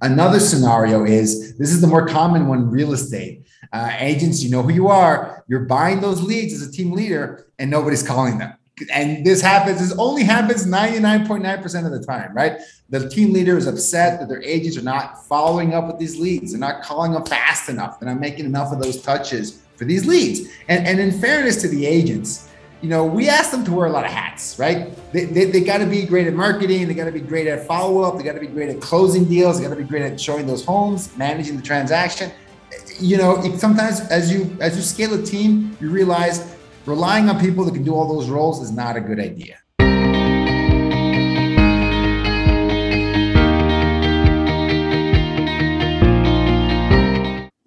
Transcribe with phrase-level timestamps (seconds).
[0.00, 3.46] Another scenario is this is the more common one real estate.
[3.72, 5.44] Uh, agents, you know who you are.
[5.48, 8.54] You're buying those leads as a team leader, and nobody's calling them.
[8.92, 12.60] And this happens, this only happens 99.9% of the time, right?
[12.90, 16.52] The team leader is upset that their agents are not following up with these leads.
[16.52, 17.98] They're not calling them fast enough.
[17.98, 20.48] They're not making enough of those touches for these leads.
[20.68, 22.47] And, and in fairness to the agents,
[22.80, 24.94] you know, we ask them to wear a lot of hats, right?
[25.12, 26.86] They, they, they got to be great at marketing.
[26.86, 28.16] They got to be great at follow up.
[28.16, 29.58] They got to be great at closing deals.
[29.58, 32.30] They got to be great at showing those homes, managing the transaction.
[33.00, 36.54] You know, it, sometimes as you as you scale a team, you realize
[36.86, 39.58] relying on people that can do all those roles is not a good idea.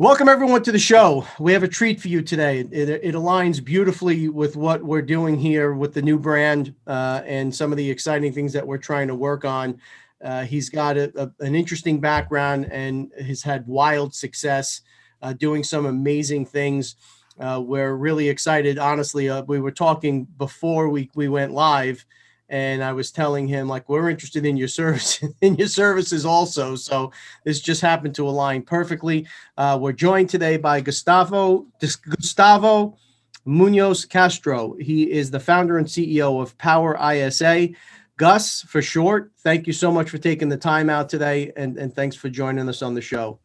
[0.02, 1.28] Welcome everyone to the show.
[1.40, 2.62] We have a treat for you today.
[2.72, 7.54] It, it aligns beautifully with what we're doing here with the new brand uh, and
[7.54, 9.80] some of the exciting things that we're trying to work on.
[10.20, 14.82] Uh, he's got a, a, an interesting background and has had wild success
[15.22, 16.96] uh, doing some amazing things.
[17.40, 18.80] Uh, we're really excited.
[18.80, 22.04] Honestly, uh, we were talking before we, we went live
[22.52, 26.76] and I was telling him like we're interested in your service in your services also.
[26.76, 27.12] So
[27.46, 29.26] this just happened to align perfectly.
[29.58, 32.98] Uh, we're joined today by Gustavo Gustavo
[33.46, 34.76] Munoz Castro.
[34.80, 37.70] He is the founder and CEO of Power ISA.
[38.18, 41.96] Gus, for short, thank you so much for taking the time out today, and, and
[41.96, 43.40] thanks for joining us on the show.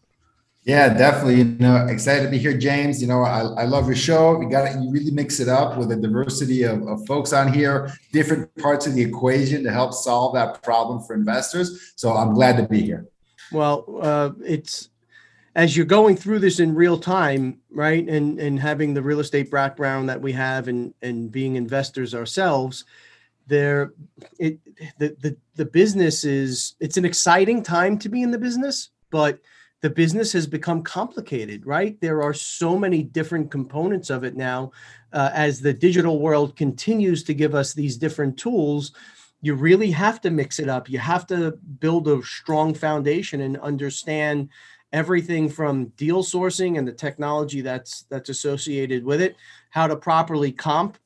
[0.67, 1.37] Yeah, definitely.
[1.37, 3.01] You know, excited to be here, James.
[3.01, 4.41] You know, I, I love your show.
[4.41, 7.93] You got you really mix it up with a diversity of, of folks on here,
[8.13, 11.93] different parts of the equation to help solve that problem for investors.
[11.95, 13.07] So I'm glad to be here.
[13.53, 14.89] Well, uh, it's
[15.55, 18.05] as you're going through this in real time, right?
[18.09, 22.85] And and having the real estate background that we have and and being investors ourselves,
[23.47, 23.93] there
[24.41, 24.59] it
[24.99, 29.39] the the the business is it's an exciting time to be in the business, but
[29.87, 31.97] the business has become complicated, right?
[32.01, 34.73] There are so many different components of it now.
[35.13, 38.91] Uh, as the digital world continues to give us these different tools,
[39.43, 40.91] you really have to mix it up.
[40.91, 44.49] You have to build a strong foundation and understand
[44.93, 49.37] everything from deal sourcing and the technology that's that's associated with it,
[49.71, 50.99] how to properly comp,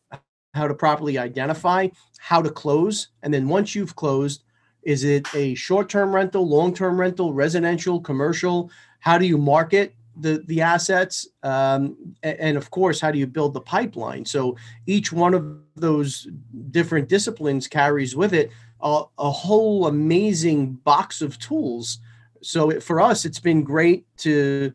[0.54, 1.87] how to properly identify,
[2.19, 4.44] how to close, and then once you've closed,
[4.82, 8.70] is it a short-term rental, long-term rental, residential, commercial?
[9.00, 11.28] How do you market the the assets?
[11.42, 14.24] Um, and, of course, how do you build the pipeline?
[14.24, 16.28] So each one of those
[16.70, 18.50] different disciplines carries with it
[18.82, 21.98] a, a whole amazing box of tools.
[22.42, 24.72] So it, for us, it's been great to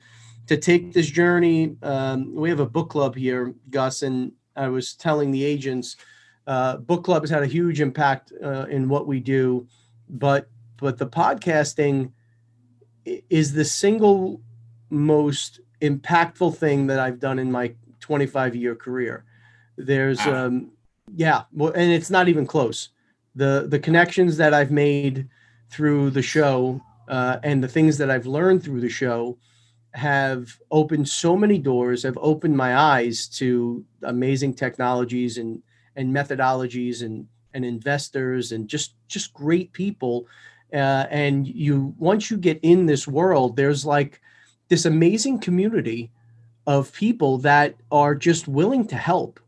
[0.48, 1.76] to take this journey.
[1.82, 5.98] Um, we have a book club here, Gus, and I was telling the agents,
[6.46, 9.68] uh, book club has had a huge impact uh, in what we do
[10.10, 12.12] but but the podcasting
[13.06, 14.42] is the single
[14.90, 19.26] most impactful thing that I've done in my 25 year career.
[19.78, 20.46] There's wow.
[20.46, 20.72] um
[21.16, 22.90] yeah, well and it's not even close.
[23.36, 25.28] The the connections that I've made
[25.70, 29.38] through the show uh, and the things that I've learned through the show
[29.94, 35.62] have opened so many doors, have opened my eyes to amazing technologies and
[35.96, 40.28] and methodologies and and investors and just just great people
[40.74, 44.22] uh, and you once you get in this world there's like
[44.68, 46.12] this amazing community
[46.68, 49.40] of people that are just willing to help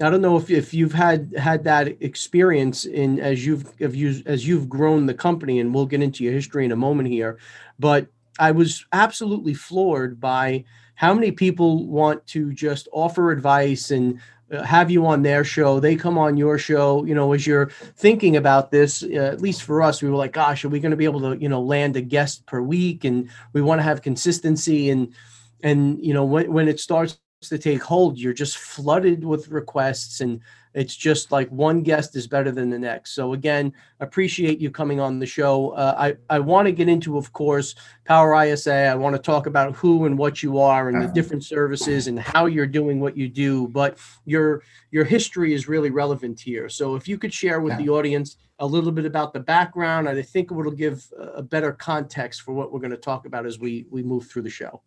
[0.00, 4.46] I don't know if, if you've had had that experience in as you've you, as
[4.46, 7.38] you've grown the company, and we'll get into your history in a moment here.
[7.80, 8.06] But
[8.38, 14.20] I was absolutely floored by how many people want to just offer advice and
[14.64, 18.36] have you on their show they come on your show you know as you're thinking
[18.36, 20.96] about this uh, at least for us we were like gosh are we going to
[20.96, 23.04] be able to you know land a guest per week?
[23.04, 25.14] And we want to have consistency and
[25.62, 30.20] and you know when, when it starts to take hold you're just flooded with requests
[30.20, 30.40] and
[30.78, 33.10] it's just like one guest is better than the next.
[33.10, 35.70] So again, appreciate you coming on the show.
[35.70, 37.74] Uh, I I want to get into, of course,
[38.04, 38.72] Power ISA.
[38.72, 42.16] I want to talk about who and what you are and the different services and
[42.16, 43.66] how you're doing what you do.
[43.66, 44.62] But your
[44.92, 46.68] your history is really relevant here.
[46.68, 50.22] So if you could share with the audience a little bit about the background, I
[50.22, 53.58] think it will give a better context for what we're going to talk about as
[53.58, 54.80] we we move through the show.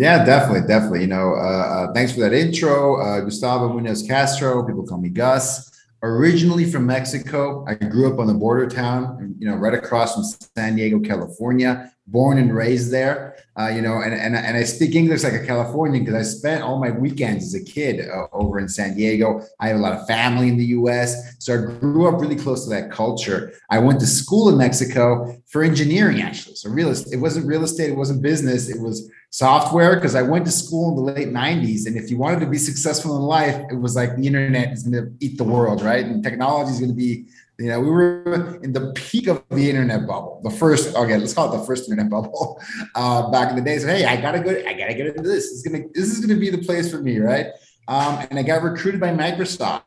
[0.00, 1.02] Yeah, definitely, definitely.
[1.02, 4.64] You know, uh, uh, thanks for that intro, uh, Gustavo Munoz Castro.
[4.66, 5.70] People call me Gus.
[6.02, 10.24] Originally from Mexico, I grew up on the border town, you know, right across from
[10.56, 11.92] San Diego, California.
[12.10, 13.36] Born and raised there.
[13.58, 16.62] Uh, you know, and, and and I speak English like a Californian because I spent
[16.62, 19.42] all my weekends as a kid uh, over in San Diego.
[19.58, 22.64] I have a lot of family in the U.S., so I grew up really close
[22.64, 23.52] to that culture.
[23.68, 26.56] I went to school in Mexico for engineering, actually.
[26.56, 30.44] So real it wasn't real estate, it wasn't business, it was software because I went
[30.46, 31.86] to school in the late 90s.
[31.86, 34.82] And if you wanted to be successful in life, it was like the internet is
[34.82, 36.04] going to eat the world, right?
[36.04, 37.26] And technology is going to be
[37.60, 41.34] you know, we were in the peak of the internet bubble, the first, okay, let's
[41.34, 42.60] call it the first internet bubble
[42.94, 43.84] uh, back in the days.
[43.84, 45.50] Hey, I gotta go, I gotta get into this.
[45.50, 47.46] This is gonna, this is gonna be the place for me, right?
[47.86, 49.82] Um, and I got recruited by Microsoft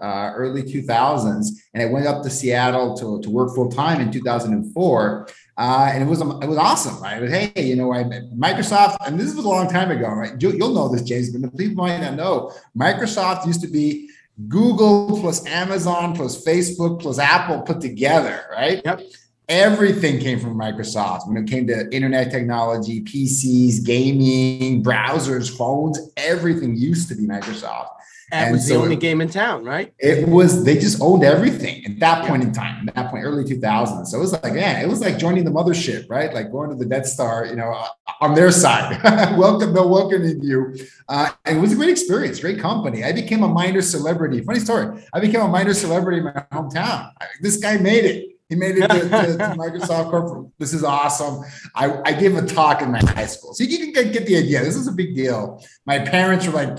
[0.00, 4.10] uh, early 2000s, and I went up to Seattle to, to work full time in
[4.10, 5.28] 2004.
[5.58, 7.20] Uh, and it was it was awesome, right?
[7.20, 10.40] Was, hey, you know, I Microsoft, and this was a long time ago, right?
[10.40, 12.52] You, will know this, James, but the people might not know.
[12.76, 14.08] Microsoft used to be
[14.48, 18.80] Google plus Amazon plus Facebook plus Apple put together, right?
[18.84, 19.02] Yep.
[19.48, 26.76] Everything came from Microsoft when it came to internet technology, PCs, gaming, browsers, phones, everything
[26.76, 27.88] used to be Microsoft.
[28.32, 29.92] That and was so the only it, game in town, right?
[29.98, 33.44] It was, they just owned everything at that point in time, at that point, early
[33.44, 34.06] 2000s.
[34.06, 36.32] So it was like, man, it was like joining the mothership, right?
[36.32, 37.86] Like going to the Death Star, you know,
[38.22, 39.02] on their side.
[39.38, 40.74] welcome, they're welcoming you.
[41.10, 43.04] Uh, and it was a great experience, great company.
[43.04, 44.40] I became a minor celebrity.
[44.40, 45.04] Funny story.
[45.12, 47.12] I became a minor celebrity in my hometown.
[47.42, 48.31] This guy made it.
[48.52, 50.50] He made it to, to, to Microsoft Corporate.
[50.58, 51.42] This is awesome.
[51.74, 53.54] I, I gave a talk in my high school.
[53.54, 54.62] So you can get, get the idea.
[54.62, 55.64] This is a big deal.
[55.86, 56.78] My parents were like,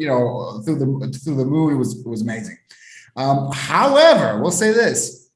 [0.00, 2.58] you know, through the through the movie was was amazing.
[3.14, 5.30] Um, however, we'll say this: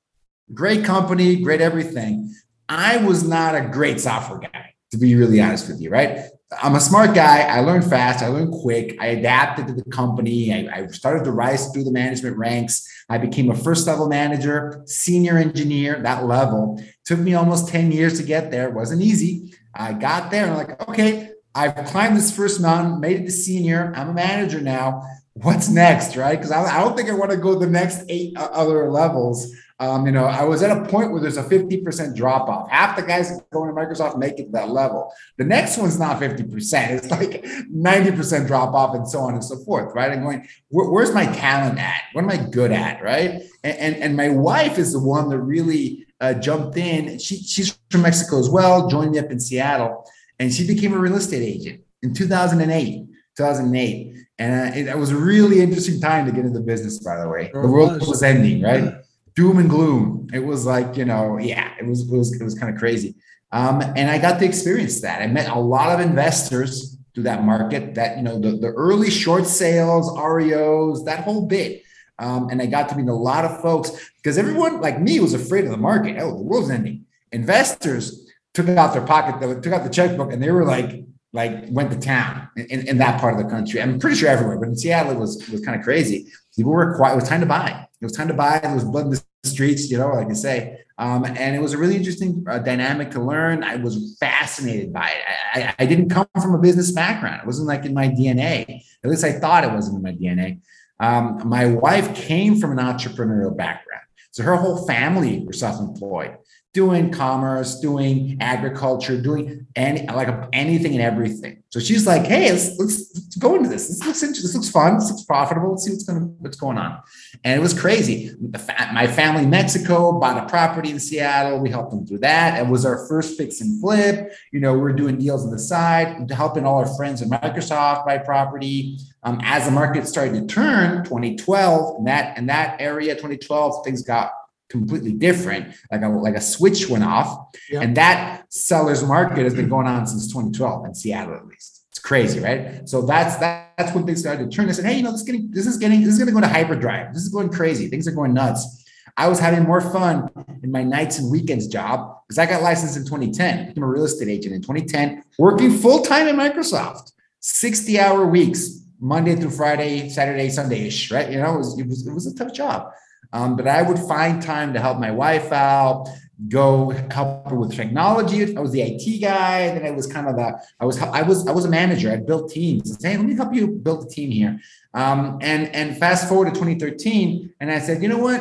[0.52, 2.34] great company, great everything.
[2.68, 6.18] I was not a great software guy, to be really honest with you, right?
[6.62, 7.42] I'm a smart guy.
[7.42, 8.22] I learned fast.
[8.22, 8.96] I learned quick.
[9.00, 10.52] I adapted to the company.
[10.52, 12.88] I, I, started to rise through the management ranks.
[13.08, 16.80] I became a first level manager, senior engineer, that level.
[17.04, 18.68] Took me almost 10 years to get there.
[18.68, 19.54] It wasn't easy.
[19.74, 23.32] I got there and I'm like, okay, I've climbed this first mountain, made it to
[23.32, 23.92] senior.
[23.96, 25.02] I'm a manager now.
[25.32, 26.38] What's next, right?
[26.38, 29.52] Because I, I don't think I want to go the next eight other levels.
[29.78, 32.70] Um, you know, I was at a point where there's a 50% drop off.
[32.70, 35.12] Half the guys going to Microsoft make it to that level.
[35.36, 39.56] The next one's not 50%, it's like 90% drop off and so on and so
[39.64, 40.10] forth, right?
[40.10, 42.00] I'm going, where, where's my talent at?
[42.14, 43.42] What am I good at, right?
[43.64, 47.18] And, and, and my wife is the one that really uh, jumped in.
[47.18, 50.06] She, she's from Mexico as well, joined me up in Seattle,
[50.38, 53.06] and she became a real estate agent in 2008.
[53.36, 54.16] 2008.
[54.38, 57.28] And uh, it, it was a really interesting time to get into business, by the
[57.28, 57.50] way.
[57.52, 58.94] The world was ending, right?
[59.36, 60.28] Doom and gloom.
[60.32, 63.14] It was like, you know, yeah, it was, it was, it was kind of crazy.
[63.52, 65.22] Um, and I got to experience that.
[65.22, 69.10] I met a lot of investors through that market that, you know, the, the early
[69.10, 71.82] short sales, REOs, that whole bit.
[72.18, 75.34] Um, and I got to meet a lot of folks because everyone like me was
[75.34, 76.16] afraid of the market.
[76.18, 77.04] Oh, the world's ending.
[77.30, 81.90] Investors took out their pocket, took out the checkbook, and they were like, like went
[81.90, 83.82] to town in, in that part of the country.
[83.82, 86.32] I'm pretty sure everywhere, but in Seattle it was was kind of crazy.
[86.56, 87.12] People were quiet.
[87.12, 87.86] It was time to buy.
[88.06, 88.60] It was time to buy.
[88.60, 90.78] There was blood in the streets, you know, like I say.
[90.96, 93.64] Um, and it was a really interesting uh, dynamic to learn.
[93.64, 95.22] I was fascinated by it.
[95.52, 97.40] I, I, I, didn't come from a business background.
[97.42, 98.84] It wasn't like in my DNA.
[99.02, 100.60] At least I thought it wasn't in my DNA.
[101.00, 104.04] Um, my wife came from an entrepreneurial background.
[104.30, 106.36] So her whole family were self-employed
[106.76, 111.62] doing commerce, doing agriculture, doing any like anything and everything.
[111.70, 113.88] So she's like, "Hey, let's let's, let's go into this.
[113.88, 114.48] This looks interesting.
[114.48, 114.98] This looks fun.
[114.98, 115.70] This looks profitable.
[115.70, 117.00] Let's see what's going what's going on."
[117.44, 118.28] And it was crazy.
[118.58, 121.60] Fa- my family in Mexico bought a property in Seattle.
[121.60, 122.60] We helped them through that.
[122.60, 124.30] It was our first fix and flip.
[124.52, 128.04] You know, we we're doing deals on the side, helping all our friends at Microsoft
[128.04, 128.98] buy property.
[129.22, 134.02] Um, as the market started to turn, 2012, and that in that area, 2012, things
[134.02, 134.32] got
[134.68, 137.56] completely different, like a like a switch went off.
[137.70, 137.82] Yep.
[137.82, 141.84] And that seller's market has been going on since 2012 in Seattle at least.
[141.90, 142.88] It's crazy, right?
[142.88, 144.68] So that's that, that's when things started to turn.
[144.68, 146.40] I said, hey, you know, this is getting this is getting this is gonna go
[146.40, 147.14] to hyperdrive.
[147.14, 147.88] This is going crazy.
[147.88, 148.84] Things are going nuts.
[149.16, 150.28] I was having more fun
[150.62, 154.04] in my nights and weekends job because I got licensed in 2010, became a real
[154.04, 160.08] estate agent in 2010, working full time at Microsoft, 60 hour weeks, Monday through Friday,
[160.10, 161.30] Saturday, Sunday ish, right?
[161.30, 162.90] You know, it was, it was, it was a tough job.
[163.32, 166.08] Um, but I would find time to help my wife out,
[166.48, 168.56] go help her with technology.
[168.56, 169.60] I was the IT guy.
[169.60, 172.10] And then I was kind of the, I was, I was, I was a manager.
[172.12, 172.92] I built teams.
[172.92, 174.60] I said, hey, let me help you build a team here.
[174.94, 177.54] Um, and, and fast forward to 2013.
[177.60, 178.40] And I said, you know what?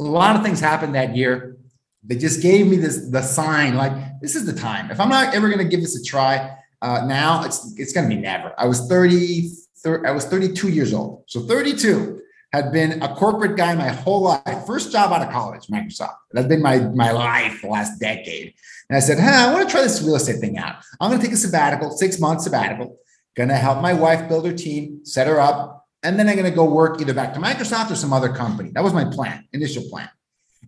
[0.00, 1.56] A lot of things happened that year.
[2.02, 4.90] They just gave me this, the sign, like, this is the time.
[4.90, 8.08] If I'm not ever going to give this a try, uh, now it's, it's going
[8.08, 8.52] to be never.
[8.58, 11.24] I was 30, 30, I was 32 years old.
[11.28, 12.20] So 32
[12.54, 14.64] had been a corporate guy my whole life.
[14.64, 16.14] First job out of college, Microsoft.
[16.30, 18.54] That's been my, my life the last decade.
[18.88, 20.76] And I said, huh, I want to try this real estate thing out.
[21.00, 22.96] I'm going to take a sabbatical, six months sabbatical,
[23.34, 25.88] going to help my wife build her team, set her up.
[26.04, 28.70] And then I'm going to go work either back to Microsoft or some other company.
[28.72, 30.08] That was my plan, initial plan.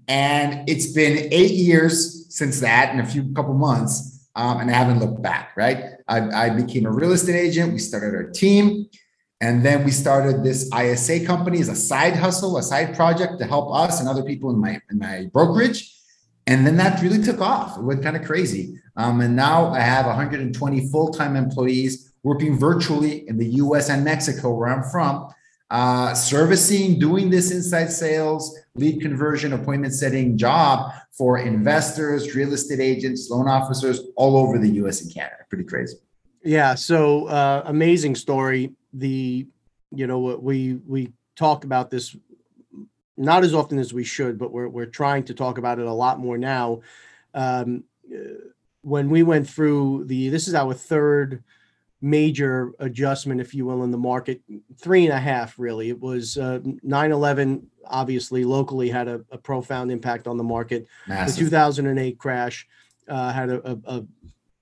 [0.09, 4.28] And it's been eight years since that in a few couple months.
[4.35, 5.85] Um, and I haven't looked back, right?
[6.09, 7.73] I, I became a real estate agent.
[7.73, 8.87] We started our team.
[9.40, 13.45] And then we started this ISA company as a side hustle, a side project to
[13.45, 15.93] help us and other people in my in my brokerage.
[16.47, 17.76] And then that really took off.
[17.76, 18.81] It went kind of crazy.
[18.97, 24.55] Um, and now I have 120 full-time employees working virtually in the US and Mexico,
[24.55, 25.28] where I'm from,
[25.71, 32.81] uh, servicing, doing this inside sales, lead conversion, appointment setting job for investors, real estate
[32.81, 35.45] agents, loan officers all over the US and Canada.
[35.49, 35.97] Pretty crazy.
[36.45, 36.76] Yeah.
[36.76, 39.47] So uh, amazing story the
[39.90, 42.16] you know we we talk about this
[43.16, 45.93] not as often as we should, but we're we're trying to talk about it a
[45.93, 46.81] lot more now.
[47.35, 47.85] Um,
[48.83, 51.43] when we went through the this is our third
[52.02, 54.43] major adjustment, if you will, in the market,
[54.78, 55.88] three and a half really.
[55.88, 60.87] It was uh, 9/11 obviously locally had a, a, profound impact on the market.
[61.07, 61.37] Massive.
[61.37, 62.66] The 2008 crash
[63.09, 64.05] uh, had a, a, a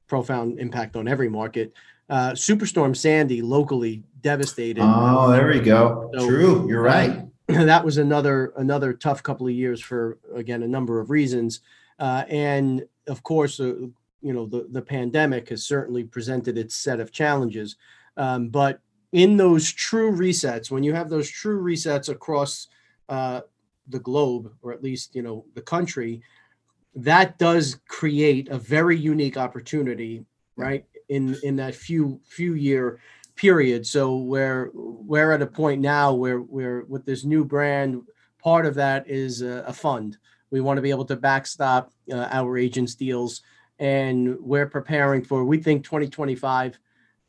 [0.06, 1.72] profound impact on every market.
[2.08, 4.82] Uh, Superstorm Sandy locally devastated.
[4.82, 6.10] Oh, there we go.
[6.14, 7.24] So, True, you're right.
[7.46, 11.60] that was another another tough couple of years for again a number of reasons,
[11.98, 13.74] uh, and of course, uh,
[14.20, 17.76] you know the the pandemic has certainly presented its set of challenges.
[18.16, 18.80] Um, but
[19.12, 22.68] in those true resets, when you have those true resets across
[23.08, 23.42] uh,
[23.88, 26.22] the globe, or at least you know the country,
[26.94, 30.24] that does create a very unique opportunity,
[30.56, 30.86] right?
[31.08, 33.00] In in that few few year
[33.36, 33.86] period.
[33.86, 38.02] So we're we're at a point now where we're with this new brand.
[38.42, 40.18] Part of that is a, a fund.
[40.50, 43.42] We want to be able to backstop uh, our agents' deals,
[43.78, 45.44] and we're preparing for.
[45.44, 46.78] We think 2025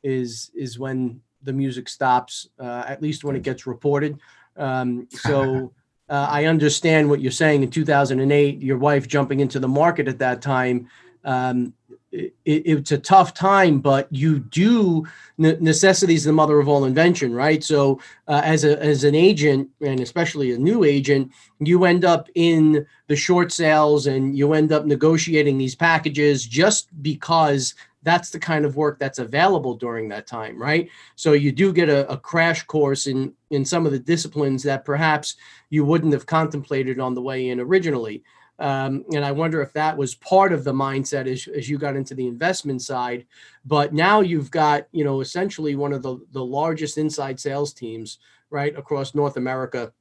[0.03, 4.19] is is when the music stops, uh, at least when it gets reported.
[4.57, 5.73] Um, so.
[6.07, 7.63] Uh, I understand what you're saying.
[7.63, 10.87] In 2008, your wife jumping into the market at that time,
[11.23, 11.73] um,
[12.15, 15.05] it, it's a tough time, but you do
[15.37, 17.63] necessity is the mother of all invention, right?
[17.63, 22.29] So uh, as a as an agent, and especially a new agent, you end up
[22.35, 28.39] in the short sales and you end up negotiating these packages just because that's the
[28.39, 30.87] kind of work that's available during that time, right?
[31.15, 34.85] So you do get a, a crash course in in some of the disciplines that
[34.85, 35.35] perhaps
[35.69, 38.23] you wouldn't have contemplated on the way in originally.
[38.59, 41.95] Um, and I wonder if that was part of the mindset as, as you got
[41.95, 43.25] into the investment side.
[43.65, 48.19] But now you've got, you know, essentially one of the, the largest inside sales teams,
[48.49, 49.91] right, across North America.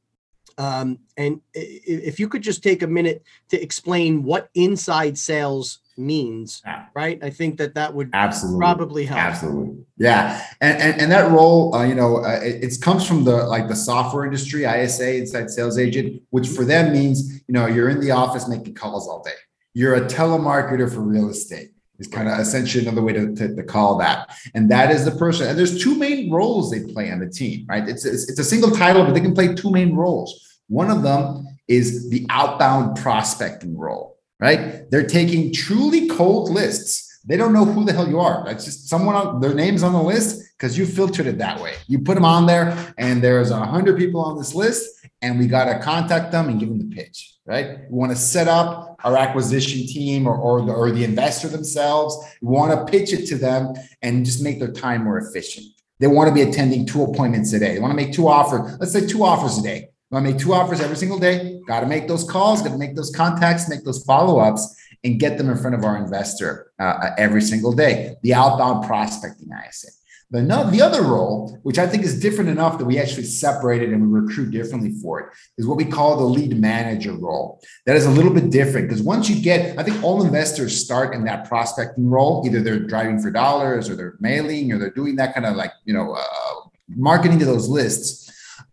[0.59, 6.63] Um, and if you could just take a minute to explain what inside sales means,
[6.95, 7.23] right?
[7.23, 9.21] I think that that would absolutely probably help.
[9.21, 10.45] Absolutely, yeah.
[10.61, 13.69] And and, and that role, uh, you know, uh, it, it, comes from the like
[13.69, 18.01] the software industry, ISA, inside sales agent, which for them means you know you're in
[18.01, 19.33] the office making calls all day.
[19.73, 21.74] You're a telemarketer for real estate.
[21.99, 25.13] Is kind of essentially another way to, to, to, call that, and that is the
[25.13, 25.47] person.
[25.47, 27.89] And there's two main roles they play on the team, right?
[27.89, 30.59] It's, it's it's a single title, but they can play two main roles.
[30.67, 34.91] One of them is the outbound prospecting role right?
[34.91, 37.14] They're taking truly cold lists.
[37.27, 38.45] They don't know who the hell you are.
[38.45, 41.75] That's just someone on their names on the list because you filtered it that way.
[41.87, 45.47] You put them on there, and there's a hundred people on this list, and we
[45.47, 47.81] got to contact them and give them the pitch, right?
[47.91, 52.17] We want to set up our acquisition team or, or, the, or the investor themselves.
[52.43, 55.67] We want to pitch it to them and just make their time more efficient.
[56.01, 57.75] They want to be attending two appointments a day.
[57.75, 58.79] They want to make two offers.
[58.79, 59.89] Let's say two offers a day.
[60.13, 61.61] I make two offers every single day.
[61.67, 65.21] Got to make those calls, got to make those contacts, make those follow ups, and
[65.21, 68.17] get them in front of our investor uh, every single day.
[68.23, 69.89] The outbound prospecting, I say.
[70.31, 73.83] The, no, the other role, which I think is different enough that we actually separate
[73.83, 75.27] it and we recruit differently for it,
[75.59, 77.63] is what we call the lead manager role.
[77.87, 81.15] That is a little bit different because once you get, I think all investors start
[81.15, 82.43] in that prospecting role.
[82.47, 85.73] Either they're driving for dollars or they're mailing or they're doing that kind of like,
[85.85, 88.25] you know, uh, marketing to those lists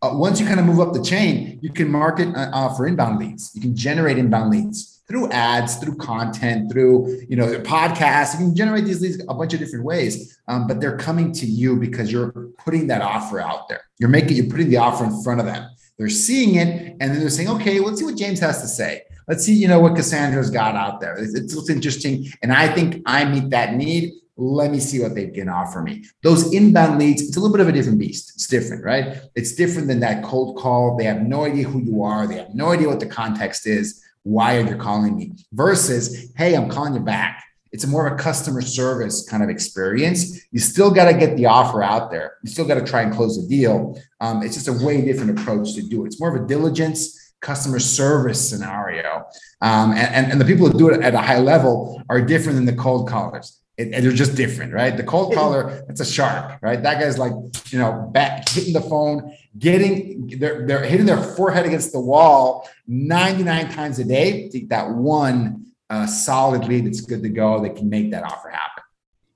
[0.01, 2.87] uh, once you kind of move up the chain, you can market uh, uh, for
[2.87, 3.51] inbound leads.
[3.53, 8.39] You can generate inbound leads through ads, through content, through you know podcasts.
[8.39, 11.45] You can generate these leads a bunch of different ways, um, but they're coming to
[11.45, 13.81] you because you're putting that offer out there.
[13.99, 15.69] You're making you're putting the offer in front of them.
[15.97, 19.01] They're seeing it, and then they're saying, "Okay, let's see what James has to say.
[19.27, 21.15] Let's see, you know, what Cassandra's got out there.
[21.17, 24.13] It's, it's, interesting, and I think I meet that need.
[24.37, 26.05] Let me see what they can offer me.
[26.23, 28.31] Those inbound leads, it's a little bit of a different beast.
[28.33, 29.17] It's different, right?
[29.35, 30.97] It's different than that cold call.
[30.97, 32.25] They have no idea who you are.
[32.25, 34.00] They have no idea what the context is.
[34.23, 35.33] Why are you calling me?
[35.51, 37.43] Versus, hey, I'm calling you back.
[37.71, 40.45] It's more of a customer service kind of experience.
[40.51, 42.37] You still got to get the offer out there.
[42.43, 43.97] You still got to try and close the deal.
[44.19, 46.07] Um, it's just a way different approach to do it.
[46.07, 49.25] It's more of a diligence customer service scenario.
[49.61, 52.65] Um, and, and, the people who do it at a high level are different than
[52.65, 53.60] the cold callers.
[53.77, 54.95] It, they're just different, right?
[54.95, 56.81] The cold caller, that's a shark, right?
[56.81, 57.33] That guy's like,
[57.69, 62.69] you know, back hitting the phone, getting they're they're hitting their forehead against the wall
[62.87, 64.49] 99 times a day.
[64.49, 68.49] Take that one uh, solid lead that's good to go that can make that offer
[68.49, 68.83] happen.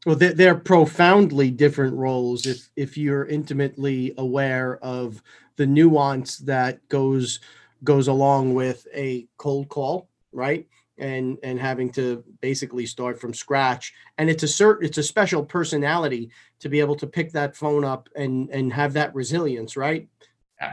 [0.06, 5.22] Well, they're, they're profoundly different roles if if you're intimately aware of
[5.56, 7.40] the nuance that goes
[7.84, 10.68] goes along with a cold call, right?
[10.98, 13.94] And and having to basically start from scratch.
[14.18, 17.84] And it's a certain it's a special personality to be able to pick that phone
[17.84, 20.08] up and and have that resilience, right?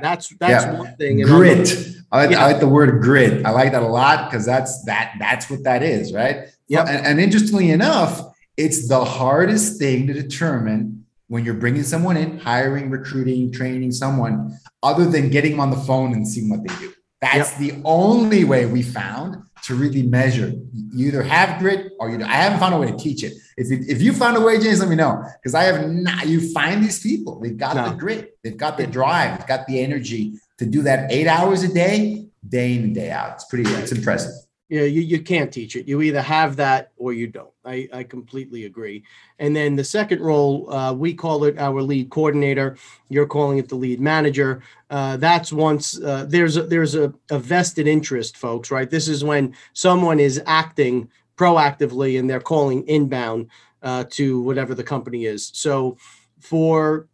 [0.00, 0.78] That's that's yeah.
[0.78, 1.22] one thing.
[1.22, 1.74] And grit.
[2.12, 2.44] I like, yeah.
[2.44, 3.44] I like the word grit.
[3.44, 6.48] I like that a lot because that's that that's what that is, right?
[6.68, 6.84] Yeah.
[6.84, 8.22] And, and interestingly enough,
[8.56, 14.58] it's the hardest thing to determine when you're bringing someone in, hiring, recruiting, training someone,
[14.82, 16.92] other than getting them on the phone and seeing what they do.
[17.20, 17.58] That's yep.
[17.58, 20.52] the only way we found to really measure.
[20.92, 22.28] You either have grit or you don't.
[22.28, 23.34] I haven't found a way to teach it.
[23.56, 26.26] If you, if you found a way, James, let me know because I have not.
[26.26, 27.40] You find these people.
[27.40, 27.90] They've got no.
[27.90, 28.36] the grit.
[28.42, 29.38] They've got the drive.
[29.38, 33.10] They've got the energy to do that eight hours a day, day in and day
[33.10, 33.34] out.
[33.34, 33.70] It's pretty.
[33.70, 34.32] It's impressive
[34.72, 35.86] you you, you can't teach it.
[35.86, 37.52] You either have that or you don't.
[37.64, 39.04] I, I completely agree.
[39.38, 42.78] And then the second role, uh, we call it our lead coordinator.
[43.10, 44.62] You're calling it the lead manager.
[44.88, 48.70] Uh, that's once uh, there's a, there's a, a vested interest, folks.
[48.70, 48.88] Right.
[48.88, 53.48] This is when someone is acting proactively and they're calling inbound
[53.82, 55.50] uh, to whatever the company is.
[55.52, 55.98] So
[56.40, 57.08] for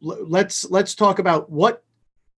[0.00, 1.84] let's let's talk about what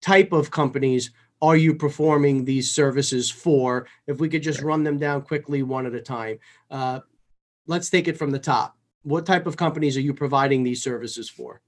[0.01, 1.11] type of companies
[1.43, 3.85] are you performing these services for?
[4.07, 6.39] If we could just run them down quickly one at a time.
[6.71, 7.01] Uh,
[7.67, 8.77] let's take it from the top.
[9.03, 11.59] What type of companies are you providing these services for?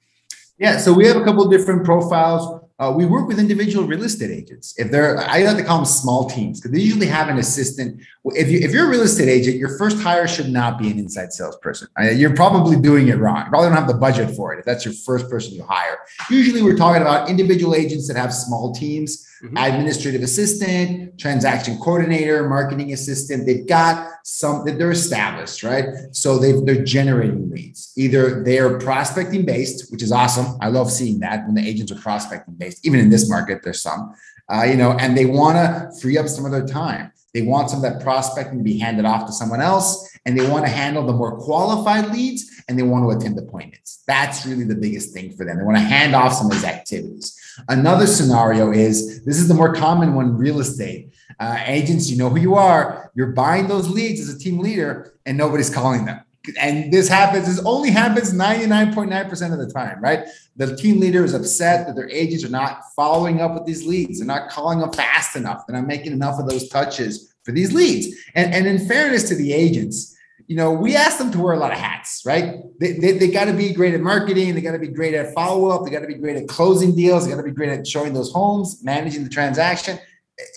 [0.57, 2.61] Yeah, so we have a couple of different profiles.
[2.79, 4.73] Uh, we work with individual real estate agents.
[4.77, 8.01] If they're, I like to call them small teams because they usually have an assistant.
[8.25, 10.97] If you if you're a real estate agent, your first hire should not be an
[10.97, 11.89] inside salesperson.
[11.97, 13.43] I mean, you're probably doing it wrong.
[13.43, 15.97] You probably don't have the budget for it if that's your first person you hire.
[16.29, 19.57] Usually, we're talking about individual agents that have small teams mm-hmm.
[19.57, 23.45] administrative assistant, transaction coordinator, marketing assistant.
[23.45, 25.85] They've got some that they're established, right?
[26.11, 27.93] So they they're generating leads.
[27.95, 30.57] Either they're prospecting based, which is awesome.
[30.61, 32.85] I love seeing that when the agents are prospecting based.
[32.85, 34.15] Even in this market, there's some,
[34.51, 37.11] uh, you know, and they want to free up some of their time.
[37.33, 40.49] They want some of that prospecting to be handed off to someone else, and they
[40.49, 44.03] want to handle the more qualified leads, and they want to attend appointments.
[44.07, 45.57] That's really the biggest thing for them.
[45.57, 47.37] They want to hand off some of these activities.
[47.67, 51.13] Another scenario is this is the more common one real estate.
[51.39, 53.11] Uh, agents, you know who you are.
[53.15, 56.21] You're buying those leads as a team leader, and nobody's calling them.
[56.59, 60.27] And this happens, this only happens 99.9% of the time, right?
[60.55, 64.19] The team leader is upset that their agents are not following up with these leads.
[64.19, 65.65] They're not calling them fast enough.
[65.65, 68.15] They're not making enough of those touches for these leads.
[68.35, 70.14] And, and in fairness to the agents,
[70.47, 72.55] you know, we ask them to wear a lot of hats, right?
[72.79, 74.53] They, they, they got to be great at marketing.
[74.53, 75.83] They got to be great at follow up.
[75.83, 77.25] They got to be great at closing deals.
[77.25, 79.97] They got to be great at showing those homes, managing the transaction.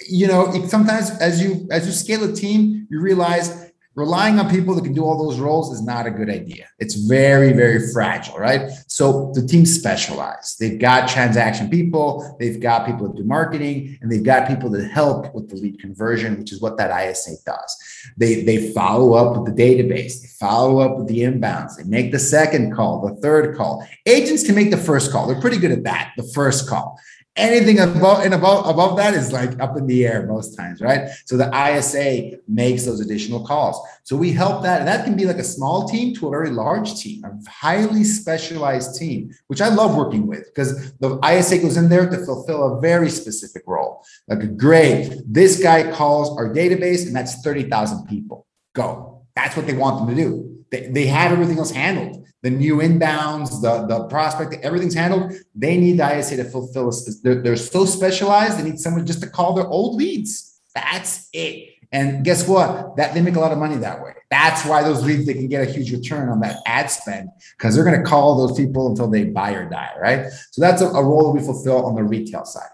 [0.09, 4.74] You know, sometimes as you as you scale a team, you realize relying on people
[4.77, 6.68] that can do all those roles is not a good idea.
[6.79, 8.70] It's very, very fragile, right?
[8.87, 10.57] So the team specialize.
[10.61, 14.88] They've got transaction people, they've got people that do marketing, and they've got people that
[14.88, 17.77] help with the lead conversion, which is what that ISA does.
[18.16, 22.12] They, they follow up with the database, they follow up with the inbounds, they make
[22.12, 23.85] the second call, the third call.
[24.07, 25.27] Agents can make the first call.
[25.27, 26.98] They're pretty good at that, the first call
[27.38, 31.09] anything above and above above that is like up in the air most times right?
[31.24, 33.81] So the isa makes those additional calls.
[34.03, 36.51] So we help that and that can be like a small team to a very
[36.51, 41.77] large team a highly specialized team which i love working with because the isa goes
[41.77, 44.05] in there to fulfill a very specific role.
[44.27, 48.46] Like great this guy calls our database and that's 30000 people.
[48.74, 49.22] Go.
[49.35, 52.76] That's what they want them to do they, they have everything else handled the new
[52.76, 55.33] inbounds, the, the prospect, everything's handled.
[55.54, 56.92] They need the ISA to fulfill.
[57.22, 58.59] They're, they're so specialized.
[58.59, 60.61] They need someone just to call their old leads.
[60.74, 61.70] That's it.
[61.90, 62.96] And guess what?
[62.96, 64.12] That they make a lot of money that way.
[64.31, 67.74] That's why those leads they can get a huge return on that ad spend because
[67.74, 70.26] they're going to call those people until they buy or die, right?
[70.50, 72.68] So that's a, a role that we fulfill on the retail side.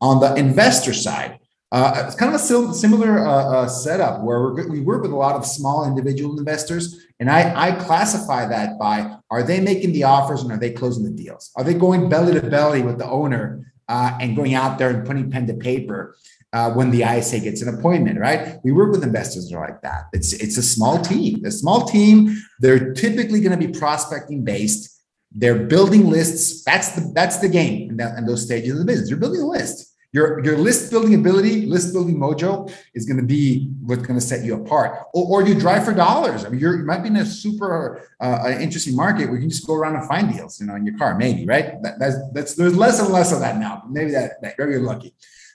[0.00, 1.38] On the investor side,
[1.74, 5.34] Uh, it's kind of a similar uh, uh, setup where we work with a lot
[5.34, 10.42] of small individual investors, and I, I classify that by are they making the offers
[10.42, 11.50] and are they closing the deals?
[11.56, 15.04] Are they going belly to belly with the owner uh, and going out there and
[15.04, 16.16] putting pen to paper?
[16.52, 18.60] Uh, when the ISA gets an appointment, right?
[18.62, 20.04] We work with investors that are like that.
[20.12, 21.44] It's it's a small team.
[21.44, 22.40] A small team.
[22.60, 25.02] They're typically going to be prospecting based.
[25.32, 26.62] They're building lists.
[26.62, 29.10] That's the that's the game in, that, in those stages of the business.
[29.10, 33.26] You're building a list your, your list building ability, list building mojo is going to
[33.26, 35.08] be what's going to set you apart.
[35.12, 36.44] Or, or you drive for dollars.
[36.44, 39.66] I mean, you might be in a super uh, interesting market where you can just
[39.66, 41.82] go around and find deals, you know, in your car, maybe, right?
[41.82, 43.82] That, that's, that's there's less and less of that now.
[43.90, 45.12] Maybe that, that very lucky.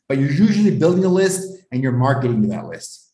[0.10, 3.14] But you're usually building a list and you're marketing to that list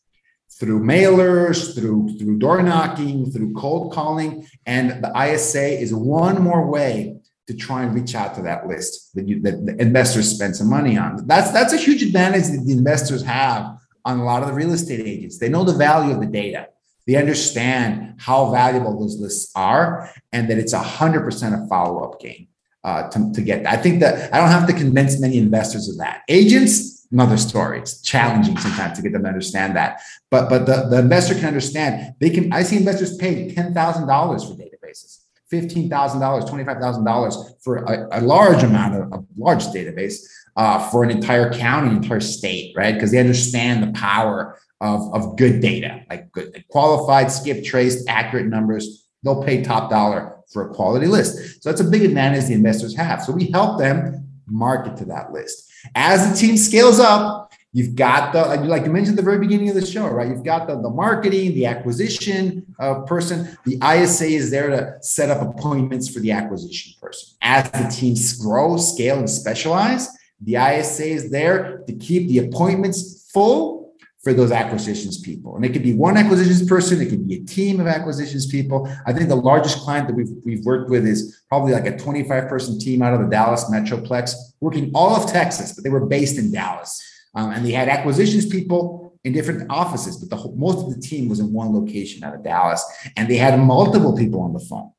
[0.58, 6.66] through mailers, through through door knocking, through cold calling, and the ISA is one more
[6.66, 10.56] way to try and reach out to that list that, you, that the investors spend
[10.56, 11.26] some money on.
[11.26, 14.72] That's that's a huge advantage that the investors have on a lot of the real
[14.72, 15.38] estate agents.
[15.38, 16.68] They know the value of the data.
[17.06, 22.02] They understand how valuable those lists are, and that it's a hundred percent a follow
[22.02, 22.48] up game
[22.82, 23.62] uh, to, to get.
[23.62, 23.78] That.
[23.78, 26.22] I think that I don't have to convince many investors of that.
[26.28, 27.78] Agents, another story.
[27.78, 30.00] It's challenging sometimes to get them to understand that,
[30.32, 32.16] but but the, the investor can understand.
[32.18, 32.52] They can.
[32.52, 38.62] I see investors pay ten thousand dollars for databases $15,000, $25,000 for a, a, large
[38.62, 40.24] amount of a large database
[40.56, 42.94] uh, for an entire county, entire state, right?
[42.94, 48.46] Because they understand the power of, of good data, like good, qualified, skip traced, accurate
[48.46, 49.06] numbers.
[49.22, 51.62] They'll pay top dollar for a quality list.
[51.62, 53.22] So that's a big advantage the investors have.
[53.22, 55.70] So we help them market to that list.
[55.94, 57.45] As the team scales up,
[57.76, 60.26] You've got the, like you mentioned at the very beginning of the show, right?
[60.28, 63.54] You've got the, the marketing, the acquisition uh, person.
[63.66, 67.36] The ISA is there to set up appointments for the acquisition person.
[67.42, 70.08] As the teams grow, scale, and specialize,
[70.40, 73.92] the ISA is there to keep the appointments full
[74.24, 75.54] for those acquisitions people.
[75.54, 78.90] And it could be one acquisitions person, it could be a team of acquisitions people.
[79.06, 82.48] I think the largest client that we've, we've worked with is probably like a 25
[82.48, 86.38] person team out of the Dallas Metroplex, working all of Texas, but they were based
[86.38, 87.05] in Dallas.
[87.36, 91.00] Um, and they had acquisitions people in different offices, but the whole, most of the
[91.00, 92.84] team was in one location out of Dallas.
[93.16, 94.90] And they had multiple people on the phone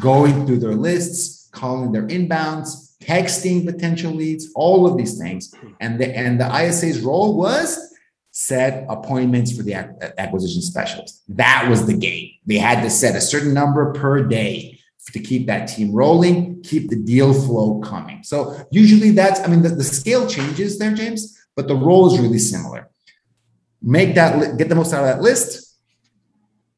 [0.00, 5.54] going through their lists, calling their inbounds, texting potential leads, all of these things.
[5.80, 7.78] And the, and the ISA's role was
[8.32, 9.74] set appointments for the
[10.18, 11.22] acquisition specialist.
[11.28, 12.30] That was the game.
[12.46, 14.78] They had to set a certain number per day
[15.12, 18.22] to keep that team rolling, keep the deal flow coming.
[18.22, 22.20] So usually that's, I mean, the, the scale changes there, James, but the role is
[22.20, 22.88] really similar.
[23.82, 25.76] Make that get the most out of that list,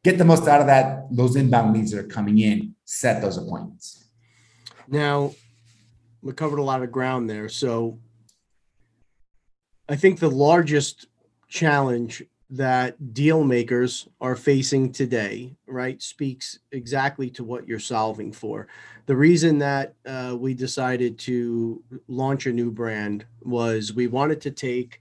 [0.02, 3.36] get the most out of that those inbound leads that are coming in, set those
[3.36, 4.06] appointments.
[4.88, 5.34] Now,
[6.22, 7.98] we covered a lot of ground there, so
[9.86, 11.08] I think the largest
[11.46, 18.66] challenge that deal makers are facing today, right, speaks exactly to what you're solving for
[19.10, 24.52] the reason that uh, we decided to launch a new brand was we wanted to
[24.52, 25.00] take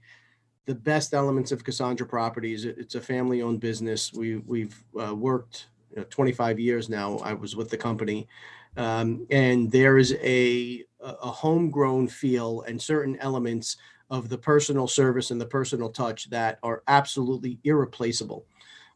[0.66, 2.64] the best elements of Cassandra Properties.
[2.64, 4.12] It's a family-owned business.
[4.12, 7.18] We we've uh, worked you know, 25 years now.
[7.18, 8.26] I was with the company,
[8.76, 13.76] um, and there is a a homegrown feel and certain elements
[14.10, 18.44] of the personal service and the personal touch that are absolutely irreplaceable.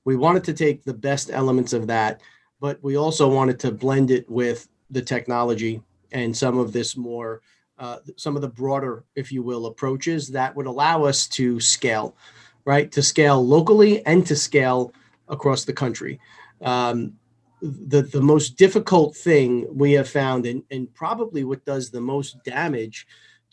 [0.04, 2.20] We wanted to take the best elements of that,
[2.60, 7.42] but we also wanted to blend it with the technology and some of this more
[7.76, 12.16] uh, some of the broader if you will approaches that would allow us to scale
[12.64, 14.92] right to scale locally and to scale
[15.28, 16.20] across the country
[16.62, 17.12] um,
[17.60, 22.42] the the most difficult thing we have found and, and probably what does the most
[22.44, 23.06] damage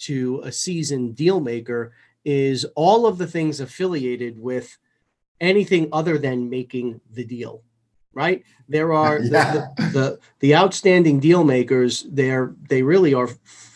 [0.05, 4.77] to a seasoned deal maker is all of the things affiliated with
[5.39, 7.63] anything other than making the deal
[8.13, 8.43] right?
[8.67, 9.51] There are yeah.
[9.51, 12.05] the, the, the, the outstanding deal makers.
[12.09, 13.29] They're they really are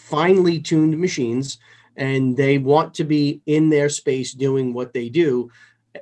[0.05, 1.57] finely tuned machines,
[1.95, 5.49] and they want to be in their space doing what they do.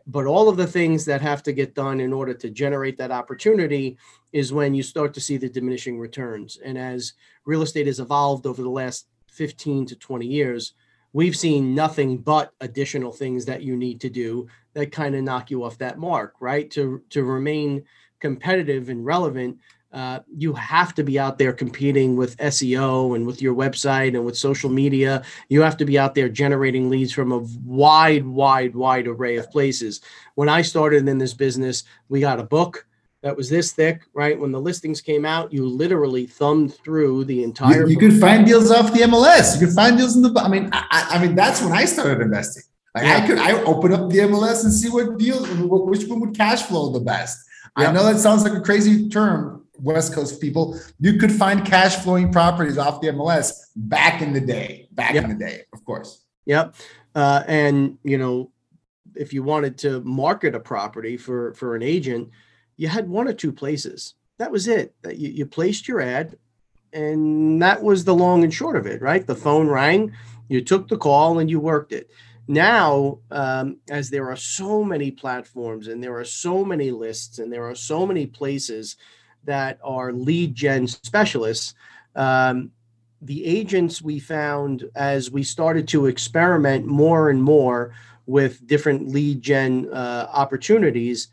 [0.07, 3.11] But all of the things that have to get done in order to generate that
[3.11, 3.97] opportunity
[4.31, 6.57] is when you start to see the diminishing returns.
[6.65, 7.13] And as
[7.45, 10.73] real estate has evolved over the last 15 to 20 years,
[11.11, 15.51] we've seen nothing but additional things that you need to do that kind of knock
[15.51, 16.69] you off that mark, right?
[16.71, 17.83] To to remain
[18.19, 19.57] competitive and relevant,
[19.91, 24.25] uh, you have to be out there competing with SEO and with your website and
[24.25, 25.23] with social media.
[25.49, 29.51] You have to be out there generating leads from a wide, wide, wide array of
[29.51, 30.01] places.
[30.33, 32.87] When I started in this business, we got a book
[33.23, 34.37] that was this thick, right?
[34.37, 37.87] When the listings came out, you literally thumbed through the entire.
[37.87, 39.59] You, you could find deals off the MLS.
[39.59, 40.39] You could find deals in the.
[40.39, 42.63] I mean, I, I mean, that's when I started investing.
[42.93, 43.15] Like yeah.
[43.15, 46.63] I could, I open up the MLS and see what deals, which one would cash
[46.63, 47.39] flow the best.
[47.79, 47.89] Yep.
[47.89, 50.77] I know that sounds like a crazy term, West Coast people.
[50.99, 55.23] You could find cash flowing properties off the MLS back in the day, back yep.
[55.23, 56.25] in the day, of course.
[56.45, 56.75] Yep.
[57.15, 58.51] Uh, and you know,
[59.15, 62.29] if you wanted to market a property for for an agent,
[62.83, 64.13] you had one or two places.
[64.39, 64.93] That was it.
[65.03, 66.37] That you, you placed your ad,
[66.91, 69.01] and that was the long and short of it.
[69.01, 69.25] Right?
[69.25, 70.11] The phone rang,
[70.49, 72.09] you took the call, and you worked it.
[72.45, 77.49] Now, um, as there are so many platforms and there are so many lists and
[77.53, 78.97] there are so many places
[79.45, 81.73] that are lead gen specialists,
[82.17, 82.71] um,
[83.21, 89.41] the agents we found as we started to experiment more and more with different lead
[89.41, 91.29] gen uh, opportunities,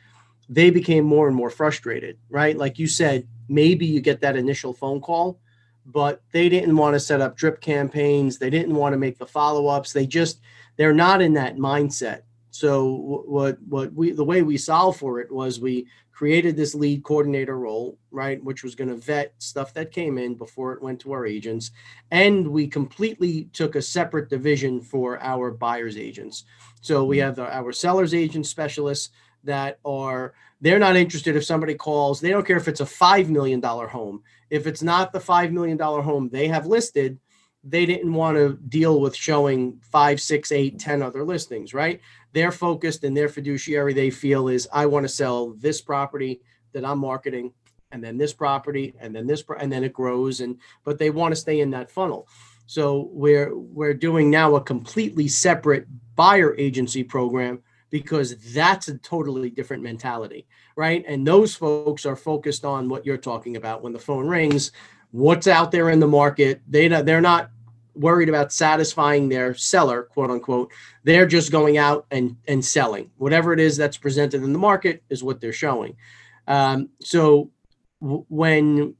[0.50, 2.56] they became more and more frustrated, right?
[2.58, 5.38] Like you said, maybe you get that initial phone call,
[5.86, 8.36] but they didn't want to set up drip campaigns.
[8.36, 9.92] They didn't want to make the follow ups.
[9.92, 10.40] They just,
[10.76, 12.22] they're not in that mindset.
[12.50, 17.04] So what what we the way we solved for it was we created this lead
[17.04, 21.00] coordinator role, right, which was going to vet stuff that came in before it went
[21.00, 21.70] to our agents,
[22.10, 26.44] and we completely took a separate division for our buyers agents.
[26.82, 27.26] So we mm-hmm.
[27.26, 29.10] have the, our sellers agent specialists
[29.44, 32.20] that are they're not interested if somebody calls.
[32.20, 34.22] They don't care if it's a five million dollar home.
[34.50, 37.18] If it's not the five million dollar home they have listed,
[37.64, 42.00] they didn't want to deal with showing five, six, eight, ten other listings, right?
[42.32, 46.40] They're focused and their fiduciary they feel is I want to sell this property
[46.72, 47.52] that I'm marketing
[47.92, 51.32] and then this property and then this and then it grows and but they want
[51.32, 52.28] to stay in that funnel.
[52.66, 59.50] So we're we're doing now a completely separate buyer agency program because that's a totally
[59.50, 61.04] different mentality, right?
[61.06, 64.72] And those folks are focused on what you're talking about when the phone rings,
[65.10, 66.62] what's out there in the market.
[66.68, 67.50] They they're not
[67.94, 70.72] worried about satisfying their seller, quote unquote.
[71.04, 73.10] They're just going out and, and selling.
[73.18, 75.96] Whatever it is that's presented in the market is what they're showing.
[76.46, 77.50] Um, so
[78.00, 78.94] when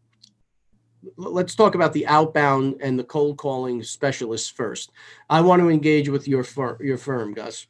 [1.17, 4.93] let's talk about the outbound and the cold calling specialists first.
[5.29, 7.67] I want to engage with your firm, your firm, Gus.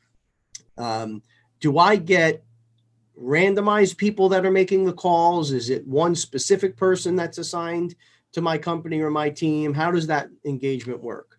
[0.81, 1.23] Um,
[1.61, 2.43] do I get
[3.21, 5.53] randomized people that are making the calls?
[5.53, 7.95] Is it one specific person that's assigned?
[8.33, 9.75] to my company or my team?
[9.75, 11.39] How does that engagement work?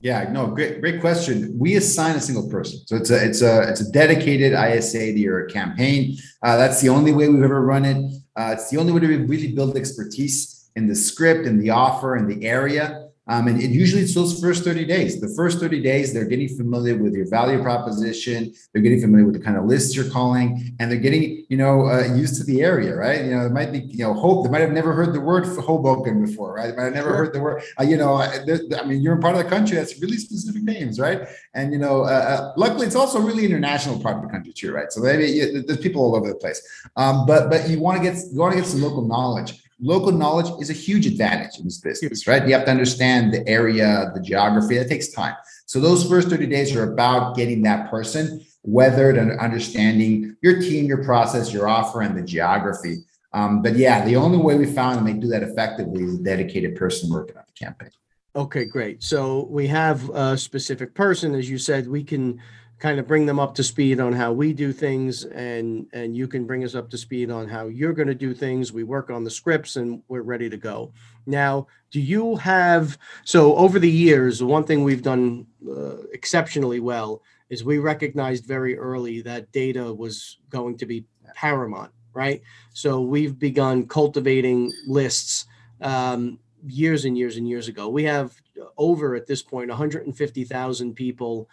[0.00, 1.58] Yeah, no, great, great question.
[1.58, 5.18] We assign a single person, so it's a it's a it's a dedicated ISA to
[5.18, 6.18] your campaign.
[6.42, 8.12] Uh, that's the only way we've ever run it.
[8.36, 12.16] Uh, it's the only way to really build expertise in the script and the offer
[12.16, 13.03] and the area.
[13.26, 15.20] Um, and it usually it's those first 30 days.
[15.20, 18.52] The first 30 days, they're getting familiar with your value proposition.
[18.72, 21.88] They're getting familiar with the kind of lists you're calling, and they're getting, you know,
[21.88, 23.24] uh, used to the area, right?
[23.24, 24.44] You know, it might be, you know, hope.
[24.44, 26.70] They might have never heard the word Hoboken before, right?
[26.70, 27.16] They might have never sure.
[27.16, 30.00] heard the word, uh, you know, I mean, you're in part of the country that's
[30.00, 31.26] really specific names, right?
[31.54, 34.72] And, you know, uh, uh, luckily it's also really international part of the country too,
[34.72, 34.92] right?
[34.92, 36.60] So maybe you, there's people all over the place.
[36.96, 40.12] Um, but, but you want to get, you want to get some local knowledge local
[40.12, 42.46] knowledge is a huge advantage in this business, right?
[42.46, 44.78] You have to understand the area, the geography.
[44.78, 45.34] That takes time.
[45.66, 50.86] So those first 30 days are about getting that person weathered and understanding your team,
[50.86, 53.04] your process, your offer, and the geography.
[53.34, 56.22] Um, but yeah, the only way we found to make do that effectively is a
[56.22, 57.90] dedicated person working on the campaign.
[58.36, 59.02] Okay, great.
[59.02, 62.40] So we have a specific person, as you said, we can
[62.84, 66.28] kind of bring them up to speed on how we do things and and you
[66.28, 68.74] can bring us up to speed on how you're going to do things.
[68.74, 70.92] We work on the scripts and we're ready to go.
[71.24, 77.22] Now do you have so over the years one thing we've done uh, exceptionally well
[77.48, 82.42] is we recognized very early that data was going to be paramount right?
[82.74, 85.46] So we've begun cultivating lists
[85.80, 87.88] um, years and years and years ago.
[87.88, 88.34] We have
[88.76, 91.48] over at this point 150000 people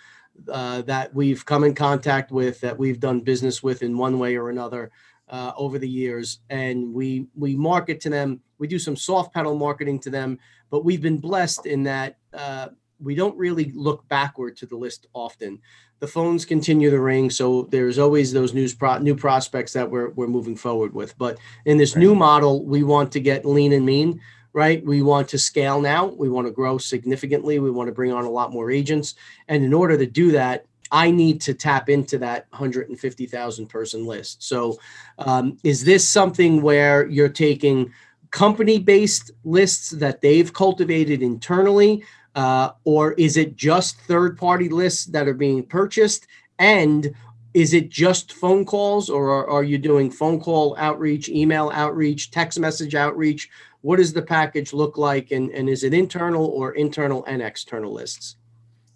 [0.49, 4.35] uh, that we've come in contact with, that we've done business with in one way
[4.35, 4.91] or another
[5.29, 8.41] uh, over the years, and we we market to them.
[8.59, 10.37] We do some soft pedal marketing to them,
[10.69, 15.07] but we've been blessed in that uh, we don't really look backward to the list
[15.13, 15.59] often.
[15.99, 20.09] The phones continue to ring, so there's always those news pro- new prospects that we're
[20.11, 21.17] we're moving forward with.
[21.17, 22.01] But in this right.
[22.01, 24.19] new model, we want to get lean and mean
[24.53, 24.83] right?
[24.85, 26.05] We want to scale now.
[26.05, 27.59] We want to grow significantly.
[27.59, 29.15] We want to bring on a lot more agents.
[29.47, 34.43] And in order to do that, I need to tap into that 150,000 person list.
[34.43, 34.77] So,
[35.19, 37.93] um, is this something where you're taking
[38.31, 42.03] company based lists that they've cultivated internally?
[42.35, 46.27] Uh, or is it just third party lists that are being purchased?
[46.59, 47.13] And
[47.53, 52.31] is it just phone calls, or are, are you doing phone call outreach, email outreach,
[52.31, 53.49] text message outreach?
[53.81, 57.93] What does the package look like and, and is it internal or internal and external
[57.93, 58.37] lists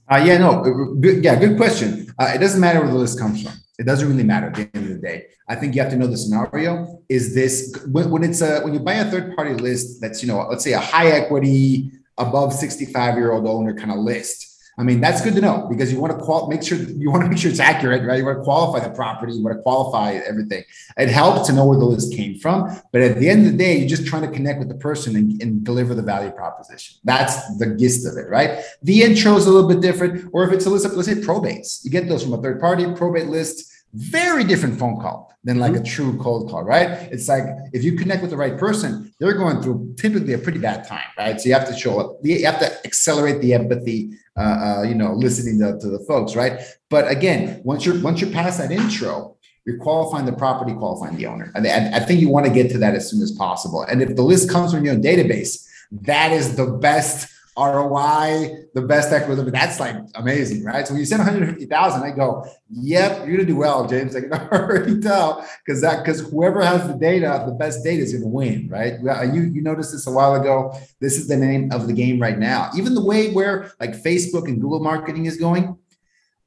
[0.08, 0.62] Uh, yeah, no,
[1.02, 1.90] good, yeah, good question.
[2.20, 3.54] Uh, it doesn't matter where the list comes from.
[3.80, 5.26] It doesn't really matter at the end of the day.
[5.50, 7.02] I think you have to know the scenario.
[7.10, 10.28] Is this when, when it's a when you buy a third party list that's you
[10.28, 14.84] know let's say a high equity above 65 year old owner kind of list I
[14.84, 17.30] mean, that's good to know because you want to qual- make sure you want to
[17.30, 18.18] make sure it's accurate, right?
[18.18, 20.64] You want to qualify the property, you want to qualify everything.
[20.98, 23.58] It helps to know where the list came from, but at the end of the
[23.58, 26.98] day, you're just trying to connect with the person and, and deliver the value proposition.
[27.06, 28.64] That's the gist of it, right?
[28.84, 31.16] The intro is a little bit different, or if it's a list of let's say
[31.16, 35.60] probates, you get those from a third party probate list very different phone call than
[35.60, 35.84] like mm-hmm.
[35.84, 36.90] a true cold call, right?
[37.12, 40.60] It's like if you connect with the right person, they're going through typically a pretty
[40.60, 41.40] bad time, right?
[41.40, 44.96] So you have to show up, you have to accelerate the empathy, uh, uh, you
[44.96, 46.60] know, listening to, to the folks, right?
[46.90, 51.28] But again, once you're once you're past that intro, you're qualifying the property, qualifying the
[51.28, 51.52] owner.
[51.56, 53.84] And I, I think you want to get to that as soon as possible.
[53.84, 58.82] And if the list comes from your own database, that is the best ROI, the
[58.82, 59.50] best equity.
[59.50, 60.86] That's like amazing, right?
[60.86, 64.16] So when you send 150,000, I go, yep, you're gonna do well, James.
[64.16, 68.14] I can already tell because that because whoever has the data, the best data is
[68.14, 69.00] gonna win, right?
[69.34, 70.78] You you noticed this a while ago.
[71.00, 72.72] This is the name of the game right now.
[72.76, 75.78] Even the way where like Facebook and Google marketing is going,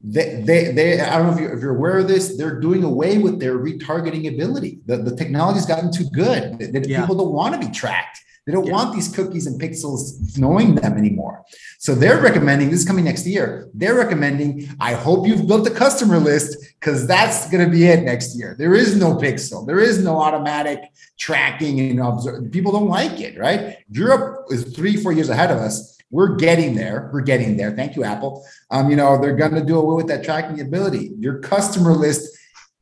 [0.00, 2.84] they, they, they I don't know if you're, if you're aware of this, they're doing
[2.84, 4.80] away with their retargeting ability.
[4.86, 6.58] The, the technology's gotten too good.
[6.58, 7.00] that yeah.
[7.00, 8.20] People don't want to be tracked.
[8.48, 8.72] They don't yeah.
[8.72, 11.44] want these cookies and pixels knowing them anymore.
[11.78, 13.68] So they're recommending this is coming next year.
[13.74, 18.04] They're recommending, I hope you've built a customer list because that's going to be it
[18.04, 18.56] next year.
[18.58, 20.80] There is no pixel, there is no automatic
[21.18, 22.50] tracking and observe.
[22.50, 23.84] People don't like it, right?
[23.90, 25.98] Europe is three, four years ahead of us.
[26.10, 27.10] We're getting there.
[27.12, 27.72] We're getting there.
[27.72, 28.46] Thank you, Apple.
[28.70, 31.12] Um, you know, they're going to do away with that tracking ability.
[31.18, 32.37] Your customer list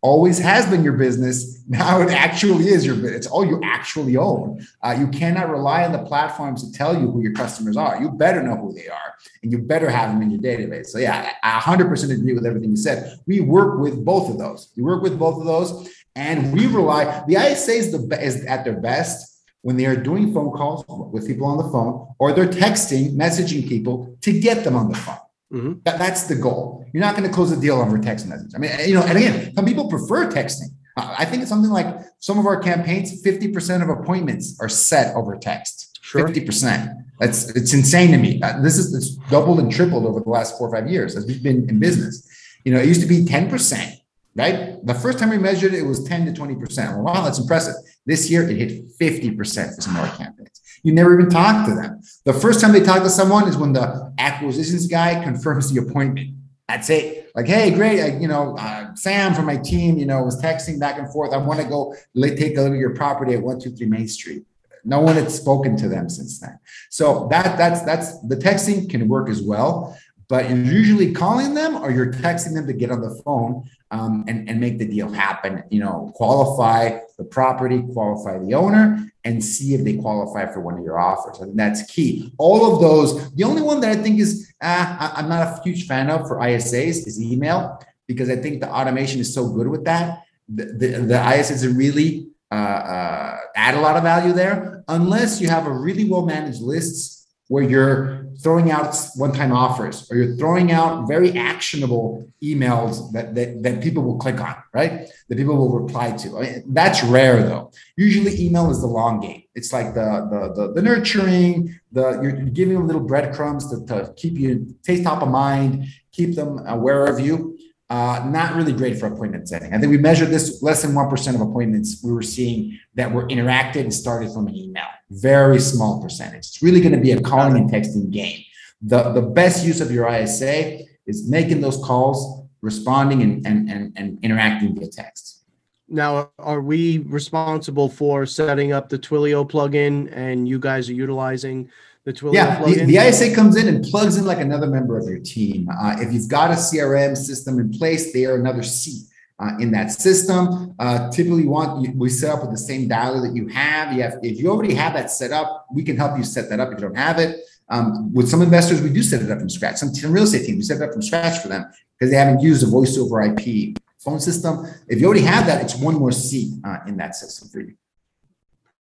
[0.07, 1.65] always has been your business.
[1.69, 3.17] Now it actually is your business.
[3.17, 4.65] It's all you actually own.
[4.81, 8.01] Uh, you cannot rely on the platforms to tell you who your customers are.
[8.01, 10.87] You better know who they are and you better have them in your database.
[10.87, 13.19] So, yeah, I 100% agree with everything you said.
[13.27, 14.71] We work with both of those.
[14.77, 18.65] We work with both of those and we rely, the ISA is, the, is at
[18.65, 22.47] their best when they are doing phone calls with people on the phone or they're
[22.47, 25.19] texting, messaging people to get them on the phone.
[25.53, 25.75] Mm-hmm.
[25.85, 26.85] That, that's the goal.
[26.93, 28.53] You're not going to close a deal over text message.
[28.55, 30.71] I mean, you know, and again, some people prefer texting.
[30.97, 31.87] I think it's something like
[32.21, 35.99] some of our campaigns, 50% of appointments are set over text.
[36.01, 36.27] Sure.
[36.27, 37.05] 50%.
[37.19, 38.41] That's it's insane to me.
[38.43, 41.27] Uh, this is it's doubled and tripled over the last four or five years as
[41.27, 42.27] we've been in business.
[42.65, 44.01] You know, it used to be 10%,
[44.35, 44.85] right?
[44.87, 46.79] The first time we measured it, it was 10 to 20%.
[46.95, 47.75] Well, wow, that's impressive.
[48.05, 50.61] This year it hit 50% for some of our campaigns.
[50.87, 52.01] You never even talk to them.
[52.25, 56.37] The first time they talk to someone is when the acquisitions guy confirms the appointment.
[56.69, 57.29] That's it.
[57.35, 58.01] Like, hey, great.
[58.01, 61.33] I, you know, uh, Sam from my team, you know, was texting back and forth.
[61.33, 64.45] I want to go take a look at your property at 123 Main Street.
[64.85, 66.57] No one had spoken to them since then.
[66.91, 71.77] So that that's that's the texting can work as well but you're usually calling them
[71.77, 75.11] or you're texting them to get on the phone um, and, and make the deal
[75.11, 75.63] happen.
[75.71, 80.79] You know, qualify the property, qualify the owner, and see if they qualify for one
[80.79, 81.37] of your offers.
[81.41, 82.33] I think that's key.
[82.39, 83.33] All of those.
[83.35, 86.37] The only one that I think is uh, I'm not a huge fan of for
[86.37, 90.23] ISAs is email because I think the automation is so good with that.
[90.49, 95.49] The, the, the ISAs really uh, uh, add a lot of value there unless you
[95.49, 97.16] have a really well managed lists
[97.49, 103.63] where you're throwing out one-time offers or you're throwing out very actionable emails that, that,
[103.63, 105.09] that people will click on, right?
[105.29, 106.39] That people will reply to.
[106.39, 107.73] I mean, that's rare though.
[107.97, 109.45] Usually email is the long game.
[109.55, 114.13] It's like the the the, the nurturing, the you're giving them little breadcrumbs to, to
[114.17, 117.56] keep you stay top of mind, keep them aware of you.
[117.89, 119.73] Uh, not really great for appointment setting.
[119.73, 123.29] I think we measured this less than 1% of appointments we were seeing that were
[123.29, 124.87] interacted and started from an email.
[125.11, 126.39] Very small percentage.
[126.39, 128.41] It's really going to be a calling and texting game.
[128.83, 133.93] The, the best use of your ISA is making those calls, responding, and, and, and,
[133.95, 135.45] and interacting via text.
[135.89, 141.71] Now, are we responsible for setting up the Twilio plugin and you guys are utilizing
[142.07, 145.09] the Twilio yeah, the, the, ISA comes in and plugs in like another member of
[145.09, 145.69] your team.
[145.69, 149.09] Uh, if you've got a CRM system in place, they are another seat
[149.41, 150.73] uh, in that system.
[150.79, 153.93] Uh, typically, want we set up with the same dialer that you have.
[153.93, 156.61] You have if you already have that set up, we can help you set that
[156.61, 156.69] up.
[156.69, 157.41] If you don't have it,
[157.71, 159.79] um, with some investors, we do set it up from scratch.
[159.79, 162.17] Some, some real estate teams, we set it up from scratch for them because they
[162.17, 164.65] haven't used a voice over IP phone system.
[164.87, 167.75] If you already have that, it's one more seat uh, in that system for you.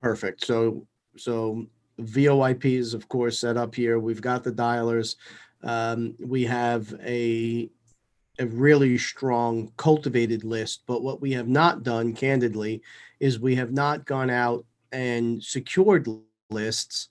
[0.01, 0.47] Perfect.
[0.47, 1.67] So so
[2.01, 3.99] VoIP is, of course, set up here.
[3.99, 5.17] We've got the dialers.
[5.63, 7.71] Um, we have a
[8.39, 10.83] a really strong cultivated list.
[10.87, 12.83] But what we have not done, candidly,
[13.21, 16.09] is we have not gone out and secured
[16.51, 17.09] lists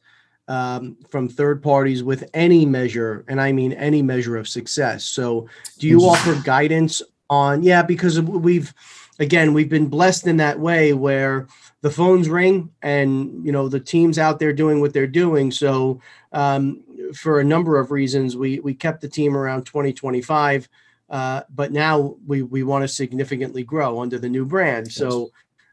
[0.47, 5.03] um, from third parties with any measure, and I mean any measure of success.
[5.03, 7.63] So, do you offer guidance on?
[7.63, 8.73] Yeah, because we've
[9.19, 11.47] again we've been blessed in that way where
[11.81, 15.51] the phones ring and you know the teams out there doing what they're doing.
[15.51, 16.01] So,
[16.31, 20.67] um, for a number of reasons, we we kept the team around 2025.
[21.09, 24.91] Uh, but now we we want to significantly grow under the new brand.
[24.91, 25.31] So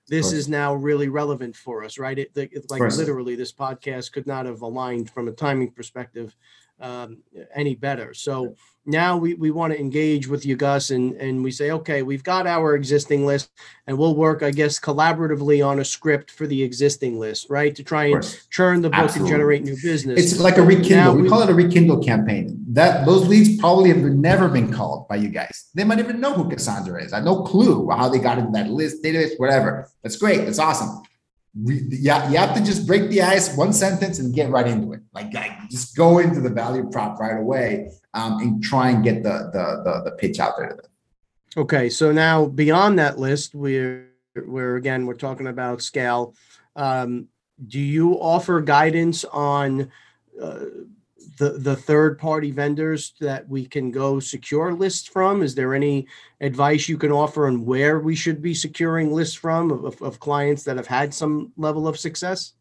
[0.08, 2.18] this is now really relevant for us, right?
[2.18, 6.36] It, it like literally, this podcast could not have aligned from a timing perspective
[6.84, 7.18] um,
[7.54, 8.12] any better.
[8.12, 8.54] So
[8.86, 12.22] now we, we want to engage with you, Gus, and, and we say, okay, we've
[12.22, 13.50] got our existing list,
[13.86, 17.74] and we'll work, I guess, collaboratively on a script for the existing list, right?
[17.74, 19.32] To try and churn the book Absolutely.
[19.32, 20.20] and generate new business.
[20.20, 21.16] It's like a rekindle.
[21.16, 22.62] We, we, call it a rekindle campaign.
[22.68, 25.70] That those leads probably have never been called by you guys.
[25.74, 27.14] They might even know who Cassandra is.
[27.14, 29.88] I have no clue how they got into that list, database, whatever.
[30.02, 30.44] That's great.
[30.44, 31.02] That's awesome
[31.56, 35.00] yeah, you have to just break the ice, one sentence, and get right into it.
[35.12, 39.22] Like, like just go into the value prop right away, um, and try and get
[39.22, 40.90] the, the the the pitch out there to them.
[41.56, 46.34] Okay, so now beyond that list, we're we're again we're talking about scale.
[46.74, 47.28] Um,
[47.68, 49.92] do you offer guidance on
[50.42, 50.64] uh,
[51.38, 55.42] the the third party vendors that we can go secure lists from?
[55.42, 56.06] Is there any
[56.40, 60.64] advice you can offer on where we should be securing lists from of, of clients
[60.64, 62.52] that have had some level of success?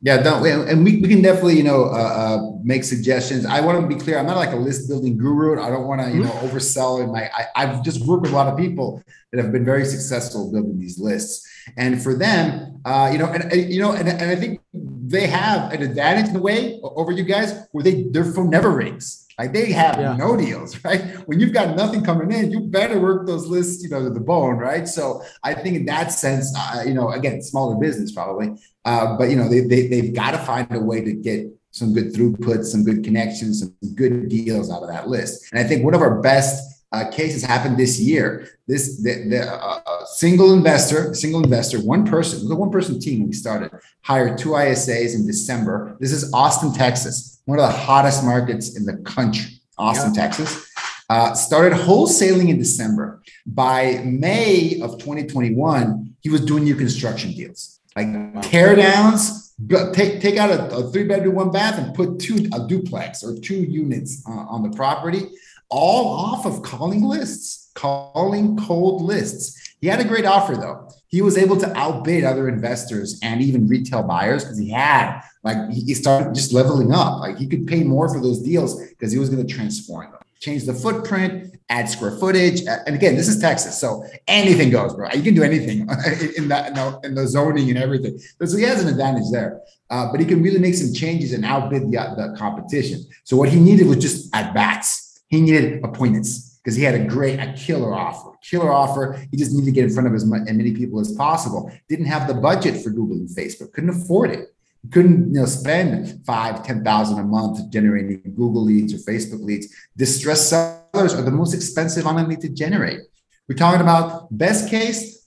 [0.00, 3.44] Yeah, don't, and we, we can definitely you know uh, uh, make suggestions.
[3.44, 4.16] I want to be clear.
[4.16, 5.60] I'm not like a list building guru.
[5.60, 6.46] I don't want to you know mm-hmm.
[6.46, 7.28] oversell in my.
[7.36, 9.02] I, I've just worked with a lot of people
[9.32, 13.52] that have been very successful building these lists, and for them, uh, you know, and,
[13.52, 14.60] and you know, and, and I think
[15.08, 18.70] they have an advantage in a way over you guys where they their phone never
[18.70, 19.26] rings.
[19.38, 20.16] Like they have yeah.
[20.16, 21.00] no deals, right?
[21.26, 24.20] When you've got nothing coming in, you better work those lists, you know, to the
[24.20, 24.86] bone, right?
[24.86, 29.30] So I think in that sense, uh, you know, again, smaller business probably, uh, but
[29.30, 32.64] you know, they, they they've got to find a way to get some good throughput,
[32.64, 35.52] some good connections, some good deals out of that list.
[35.52, 38.48] And I think one of our best uh, cases happened this year.
[38.66, 43.26] This the, the uh, uh single investor, single investor, one person, the one person team
[43.26, 43.70] we started
[44.02, 45.96] hired two ISAs in December.
[46.00, 49.60] This is Austin, Texas, one of the hottest markets in the country.
[49.76, 50.22] Austin, yeah.
[50.22, 50.70] Texas.
[51.10, 53.22] Uh, started wholesaling in December.
[53.46, 59.54] By May of 2021, he was doing new construction deals, like tear downs,
[59.92, 63.38] take take out a, a, three bedroom, one bath, and put two a duplex or
[63.38, 65.28] two units uh, on the property
[65.70, 69.76] all off of calling lists, calling cold lists.
[69.80, 70.88] He had a great offer though.
[71.08, 75.70] He was able to outbid other investors and even retail buyers because he had like
[75.70, 77.20] he started just leveling up.
[77.20, 80.20] Like he could pay more for those deals because he was going to transform them,
[80.40, 82.62] change the footprint, add square footage.
[82.66, 85.08] And again, this is Texas, so anything goes, bro.
[85.14, 85.80] You can do anything
[86.36, 88.18] in that in the, in the zoning and everything.
[88.44, 89.60] So he has an advantage there.
[89.90, 93.06] Uh, but he can really make some changes and outbid the, the competition.
[93.24, 97.04] So what he needed was just at bats he needed appointments because he had a
[97.04, 99.22] great, a killer offer, killer offer.
[99.30, 101.70] He just needed to get in front of as many people as possible.
[101.88, 104.54] Didn't have the budget for Google and Facebook, couldn't afford it.
[104.92, 109.74] Couldn't you know spend five, ten thousand a month generating Google leads or Facebook leads.
[109.96, 113.00] Distressed sellers are the most expensive online lead to generate.
[113.48, 115.26] We're talking about best case,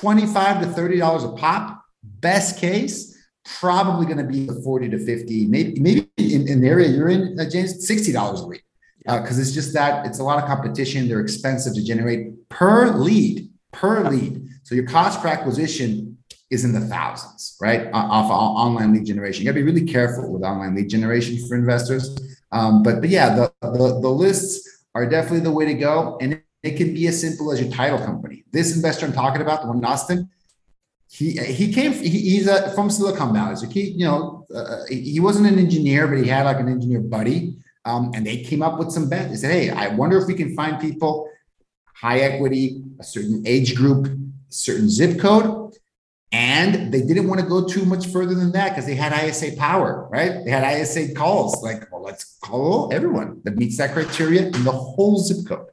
[0.00, 1.82] twenty-five to thirty dollars a pop.
[2.02, 3.16] Best case,
[3.60, 7.38] probably going to be 40 to 50, maybe maybe in, in the area you're in,
[7.38, 8.62] uh, James, $60 a week
[9.08, 11.08] because uh, it's just that it's a lot of competition.
[11.08, 14.46] They're expensive to generate per lead, per lead.
[14.64, 16.18] So your cost per acquisition
[16.50, 17.88] is in the thousands, right?
[17.92, 19.44] Off online lead generation.
[19.44, 22.18] You got to be really careful with online lead generation for investors.
[22.52, 26.42] Um, but but yeah, the, the the lists are definitely the way to go, and
[26.62, 28.44] it, can be as simple as your title company.
[28.52, 30.28] This investor I'm talking about, the one in Austin,
[31.10, 35.18] he he came he, he's a, from Silicon Valley, so he you know uh, he
[35.20, 37.56] wasn't an engineer, but he had like an engineer buddy
[37.88, 39.30] um, and they came up with some bets.
[39.30, 41.30] They said, hey, I wonder if we can find people
[41.94, 44.08] high equity, a certain age group,
[44.50, 45.74] certain zip code.
[46.30, 49.56] And they didn't want to go too much further than that because they had ISA
[49.56, 50.44] power, right?
[50.44, 51.62] They had ISA calls.
[51.62, 55.68] Like, well, let's call everyone that meets that criteria in the whole zip code.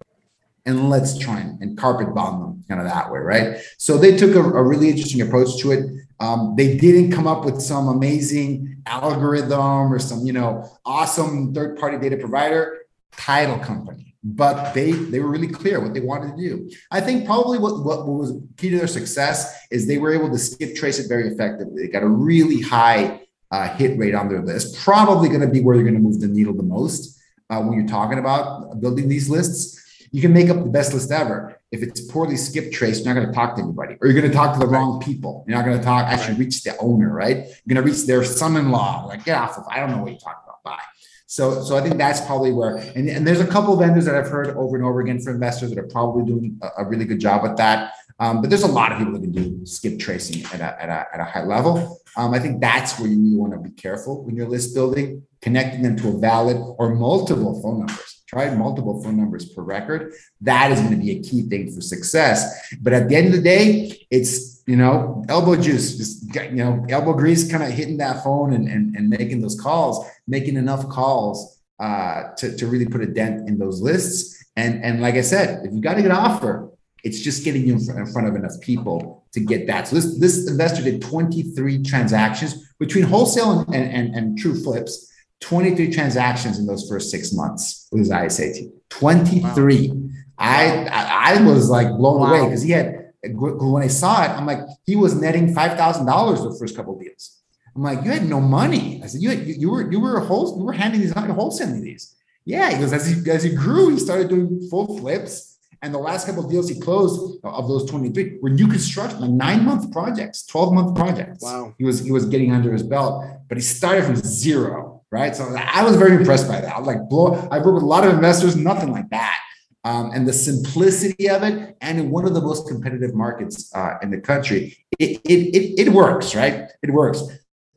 [0.65, 3.57] And let's try and, and carpet bomb them kind of that way, right?
[3.77, 5.85] So they took a, a really interesting approach to it.
[6.19, 11.97] Um, they didn't come up with some amazing algorithm or some, you know, awesome third-party
[11.97, 12.85] data provider
[13.17, 16.69] title company, but they they were really clear what they wanted to do.
[16.91, 20.37] I think probably what, what was key to their success is they were able to
[20.37, 21.83] skip trace it very effectively.
[21.83, 24.77] They got a really high uh, hit rate on their list.
[24.83, 27.77] Probably going to be where they're going to move the needle the most uh, when
[27.77, 29.81] you're talking about building these lists.
[30.11, 33.19] You can make up the best list ever if it's poorly skip traced, you're not
[33.19, 35.43] going to talk to anybody, or you're going to talk to the wrong people.
[35.47, 36.39] You're not going to talk actually right.
[36.39, 37.37] reach the owner, right?
[37.37, 39.05] You're going to reach their son-in-law.
[39.07, 39.65] Like, get off of.
[39.69, 40.63] I don't know what you're talking about.
[40.63, 40.83] Bye.
[41.27, 44.29] So, so I think that's probably where, and, and there's a couple vendors that I've
[44.29, 47.19] heard over and over again for investors that are probably doing a, a really good
[47.19, 47.93] job with that.
[48.19, 50.89] Um, but there's a lot of people that can do skip tracing at a, at
[50.89, 51.99] a, at a high level.
[52.17, 55.23] Um, I think that's where you really want to be careful when you're list building,
[55.41, 58.23] connecting them to a valid or multiple phone numbers.
[58.27, 60.13] Try multiple phone numbers per record.
[60.41, 62.73] That is going to be a key thing for success.
[62.81, 66.85] But at the end of the day, it's you know elbow juice, just you know
[66.89, 70.89] elbow grease, kind of hitting that phone and, and and making those calls, making enough
[70.89, 74.43] calls uh, to to really put a dent in those lists.
[74.55, 76.71] And and like I said, if you got to get offer,
[77.05, 79.87] it's just getting you in front of enough people to get that.
[79.87, 85.93] So this, this investor did 23 transactions between wholesale and, and, and true flips, 23
[85.93, 89.89] transactions in those first six months with his ISA 23.
[89.89, 90.09] Wow.
[90.39, 92.29] I, I, I was like blown wow.
[92.29, 93.03] away because he had
[93.33, 96.93] when I saw it, I'm like, he was netting five thousand dollars the first couple
[96.93, 97.41] of deals.
[97.75, 99.01] I'm like, you had no money.
[99.03, 101.15] I said, you had, you, you were you were a whole you were handing these
[101.15, 102.15] out wholesaling these.
[102.45, 105.54] Yeah, he goes as he as he grew, he started doing full flips
[105.85, 109.29] and the last couple of deals he closed of those 23 were new construction, like
[109.29, 111.43] nine month projects, 12 month projects.
[111.43, 111.75] Wow.
[111.77, 115.35] He was he was getting under his belt, but he started from zero, right?
[115.35, 116.75] So I was very impressed by that.
[116.75, 119.37] I was like, blow, I worked with a lot of investors, nothing like that.
[119.83, 123.99] Um, and the simplicity of it, and in one of the most competitive markets uh,
[124.01, 126.71] in the country, it, it, it, it works, right?
[126.81, 127.21] It works.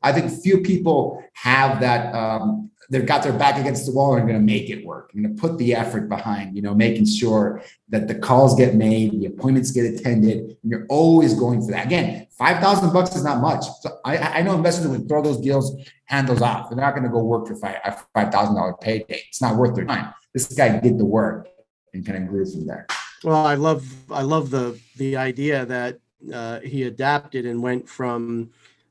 [0.03, 4.23] I think few people have that um, they've got their back against the wall and
[4.23, 5.11] are going to make it work.
[5.15, 8.75] I'm going to put the effort behind, you know, making sure that the calls get
[8.75, 11.87] made, the appointments get attended, and you're always going for that.
[11.87, 13.65] Again, five thousand bucks is not much.
[13.81, 16.71] So I, I know investors would throw those deals, hand those off.
[16.71, 19.23] They're not going to go work for five five thousand dollar payday.
[19.29, 20.13] It's not worth their time.
[20.33, 21.49] This guy did the work
[21.93, 22.87] and kind of grew from there.
[23.25, 25.99] Well, I love I love the the idea that
[26.33, 28.51] uh, he adapted and went from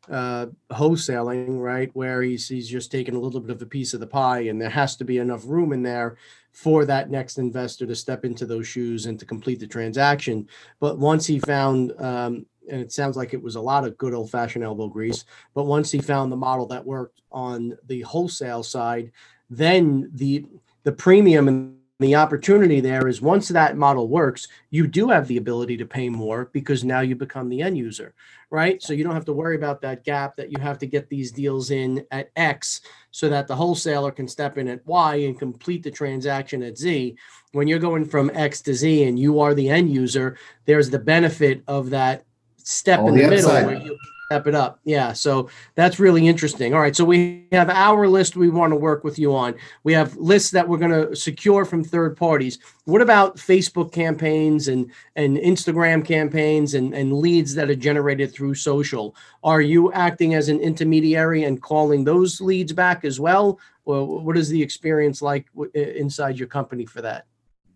[0.09, 3.99] uh, wholesaling, right, where he's he's just taking a little bit of a piece of
[3.99, 6.17] the pie, and there has to be enough room in there
[6.51, 10.47] for that next investor to step into those shoes and to complete the transaction.
[10.79, 14.13] But once he found, um, and it sounds like it was a lot of good
[14.13, 18.63] old fashioned elbow grease, but once he found the model that worked on the wholesale
[18.63, 19.11] side,
[19.49, 20.45] then the
[20.83, 25.37] the premium and the opportunity there is once that model works, you do have the
[25.37, 28.13] ability to pay more because now you become the end user,
[28.51, 28.81] right?
[28.83, 31.31] So you don't have to worry about that gap that you have to get these
[31.31, 35.81] deals in at X so that the wholesaler can step in at Y and complete
[35.81, 37.15] the transaction at Z.
[37.53, 40.99] When you're going from X to Z and you are the end user, there's the
[40.99, 42.25] benefit of that
[42.57, 43.97] step All in the, the middle
[44.27, 44.81] step it up.
[44.83, 45.13] Yeah.
[45.13, 46.73] So that's really interesting.
[46.73, 46.93] All right.
[46.93, 49.55] So we have our list we want to work with you on.
[49.85, 52.59] We have lists that we're going to secure from third parties.
[52.83, 58.55] What about Facebook campaigns and, and Instagram campaigns and, and leads that are generated through
[58.55, 59.15] social?
[59.45, 63.61] Are you acting as an intermediary and calling those leads back as well?
[63.85, 67.27] Or what is the experience like inside your company for that?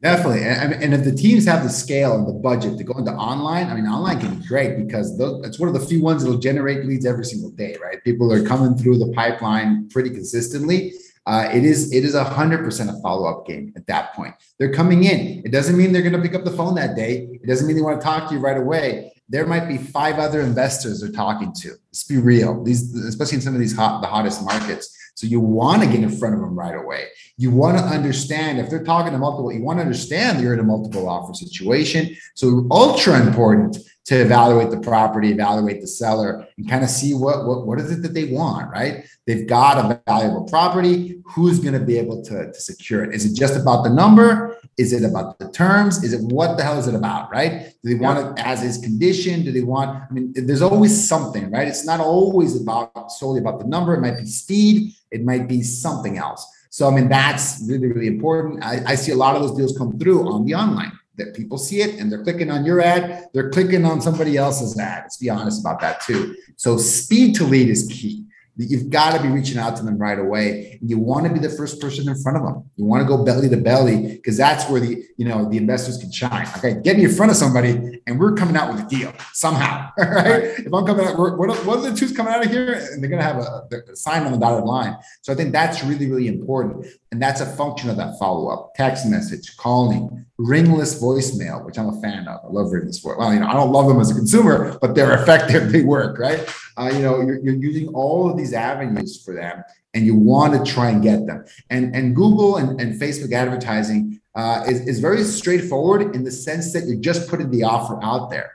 [0.02, 0.44] Definitely.
[0.44, 3.68] And, and if the teams have the scale and the budget to go into online,
[3.68, 6.86] I mean, online can be great because it's one of the few ones that'll generate
[6.86, 8.04] leads every single day, right?
[8.04, 10.94] People are coming through the pipeline pretty consistently.
[11.28, 14.34] Uh, it is it is a hundred percent a follow up game at that point.
[14.58, 15.44] They're coming in.
[15.46, 17.30] It doesn't mean they're going to pick up the phone that day.
[17.32, 19.14] It doesn't mean they want to talk to you right away.
[19.30, 21.70] There might be five other investors they're talking to.
[21.70, 22.64] Let's be real.
[22.64, 26.02] These, especially in some of these hot the hottest markets so you want to get
[26.02, 27.08] in front of them right away.
[27.38, 30.60] You want to understand if they're talking to multiple, you want to understand you're in
[30.60, 32.16] a multiple offer situation.
[32.36, 33.78] So ultra important
[34.12, 37.90] to evaluate the property, evaluate the seller, and kind of see what what, what is
[37.94, 39.06] it that they want, right?
[39.26, 41.22] They've got a valuable property.
[41.28, 43.16] Who's going to be able to, to secure it?
[43.16, 44.58] Is it just about the number?
[44.78, 46.04] Is it about the terms?
[46.04, 47.74] Is it what the hell is it about, right?
[47.82, 49.46] Do they want it as is condition?
[49.46, 51.70] Do they want, I mean, there's always something, right?
[51.70, 53.94] It's not always about solely about the number.
[53.94, 56.46] It might be speed, it might be something else.
[56.70, 58.62] So, I mean, that's really, really important.
[58.62, 60.92] I, I see a lot of those deals come through on the online
[61.24, 64.78] that people see it and they're clicking on your ad, they're clicking on somebody else's
[64.78, 65.04] ad.
[65.04, 66.36] Let's be honest about that too.
[66.56, 68.26] So, speed to lead is key.
[68.58, 70.78] You've got to be reaching out to them right away.
[70.82, 72.70] You want to be the first person in front of them.
[72.76, 75.98] You want to go belly to belly because that's where the you know the investors
[75.98, 76.48] can shine.
[76.58, 79.90] Okay, get me in front of somebody, and we're coming out with a deal somehow.
[80.12, 80.44] Right?
[80.60, 82.74] If I'm coming out, what are, what are the two's coming out of here?
[82.74, 84.98] And they're going to have a, a sign on the dotted line.
[85.22, 88.74] So I think that's really really important, and that's a function of that follow up,
[88.76, 92.40] text message, calling, ringless voicemail, which I'm a fan of.
[92.44, 93.16] I love ringless voice.
[93.18, 95.72] Well, you know, I don't love them as a consumer, but they're effective.
[95.72, 96.48] They work, right?
[96.78, 99.64] Uh, you know, you're, you're using all of these avenues for them,
[99.94, 101.46] and you want to try and get them.
[101.70, 106.74] And and Google and, and Facebook advertising uh, is is very straightforward in the sense
[106.74, 108.52] that you're just putting the offer out there,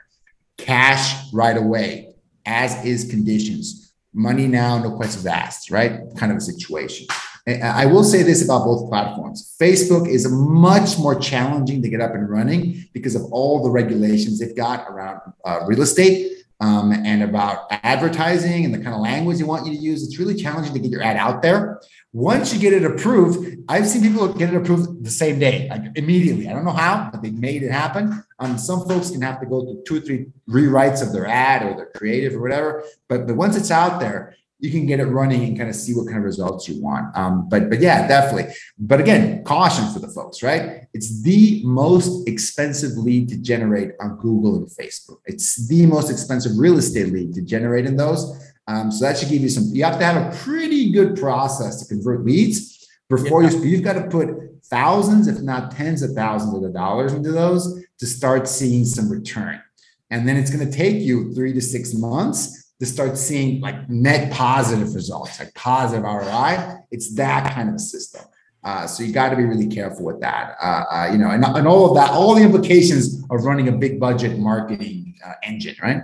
[0.57, 2.15] cash right away,
[2.45, 6.01] as is conditions, money now, no questions asked, right?
[6.17, 7.07] Kind of a situation.
[7.47, 9.55] I will say this about both platforms.
[9.59, 14.39] Facebook is much more challenging to get up and running because of all the regulations
[14.39, 19.37] they've got around uh, real estate um, and about advertising and the kind of language
[19.37, 20.03] they want you to use.
[20.03, 21.79] It's really challenging to get your ad out there.
[22.11, 25.83] Once you get it approved, I've seen people get it approved the same day, like
[25.95, 26.49] immediately.
[26.49, 28.23] I don't know how, but they made it happen.
[28.39, 31.63] Um, some folks can have to go through two or three rewrites of their ad
[31.63, 32.83] or their creative or whatever.
[33.07, 35.93] But, but once it's out there, you can get it running and kind of see
[35.93, 37.15] what kind of results you want.
[37.15, 38.53] Um, but but yeah, definitely.
[38.79, 40.87] But again, caution for the folks, right?
[40.93, 45.19] It's the most expensive lead to generate on Google and Facebook.
[45.25, 48.51] It's the most expensive real estate lead to generate in those.
[48.67, 49.65] Um, so that should give you some.
[49.73, 53.51] You have to have a pretty good process to convert leads before yeah.
[53.51, 53.63] you.
[53.63, 54.29] You've got to put
[54.65, 59.09] thousands, if not tens of thousands of the dollars into those to start seeing some
[59.09, 59.61] return.
[60.09, 63.89] And then it's going to take you three to six months to start seeing like
[63.89, 66.77] net positive results, like positive ROI.
[66.91, 68.21] It's that kind of a system.
[68.63, 70.55] Uh, so you got to be really careful with that.
[70.61, 73.71] Uh, uh, you know, and, and all of that, all the implications of running a
[73.71, 76.01] big budget marketing uh, engine, right?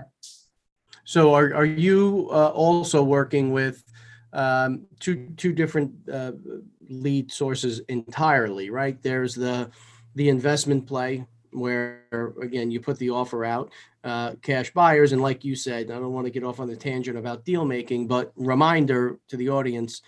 [1.03, 3.83] So are, are you uh, also working with
[4.31, 6.31] um, two two different uh,
[6.89, 9.01] lead sources entirely, right?
[9.01, 9.69] There's the
[10.15, 11.25] the investment play
[11.55, 13.71] where again you put the offer out
[14.03, 16.75] uh, cash buyers and like you said i don't want to get off on the
[16.75, 20.01] tangent about deal making but reminder to the audience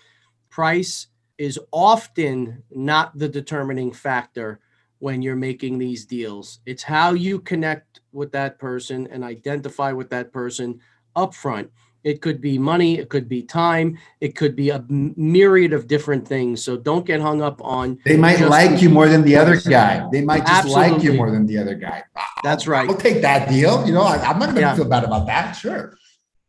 [0.50, 4.60] price is often not the determining factor
[4.98, 6.60] when you're making these deals.
[6.66, 10.80] It's how you connect with that person and identify with that person
[11.14, 11.68] upfront
[12.06, 16.26] it could be money, it could be time, it could be a myriad of different
[16.26, 16.62] things.
[16.62, 17.98] So don't get hung up on.
[18.04, 20.08] They might like you more than the other guy.
[20.12, 20.92] They might just Absolutely.
[20.92, 22.04] like you more than the other guy.
[22.44, 22.88] That's right.
[22.88, 23.84] I'll take that deal.
[23.84, 24.76] You know, I, am not going to yeah.
[24.76, 25.54] feel bad about that.
[25.54, 25.98] Sure.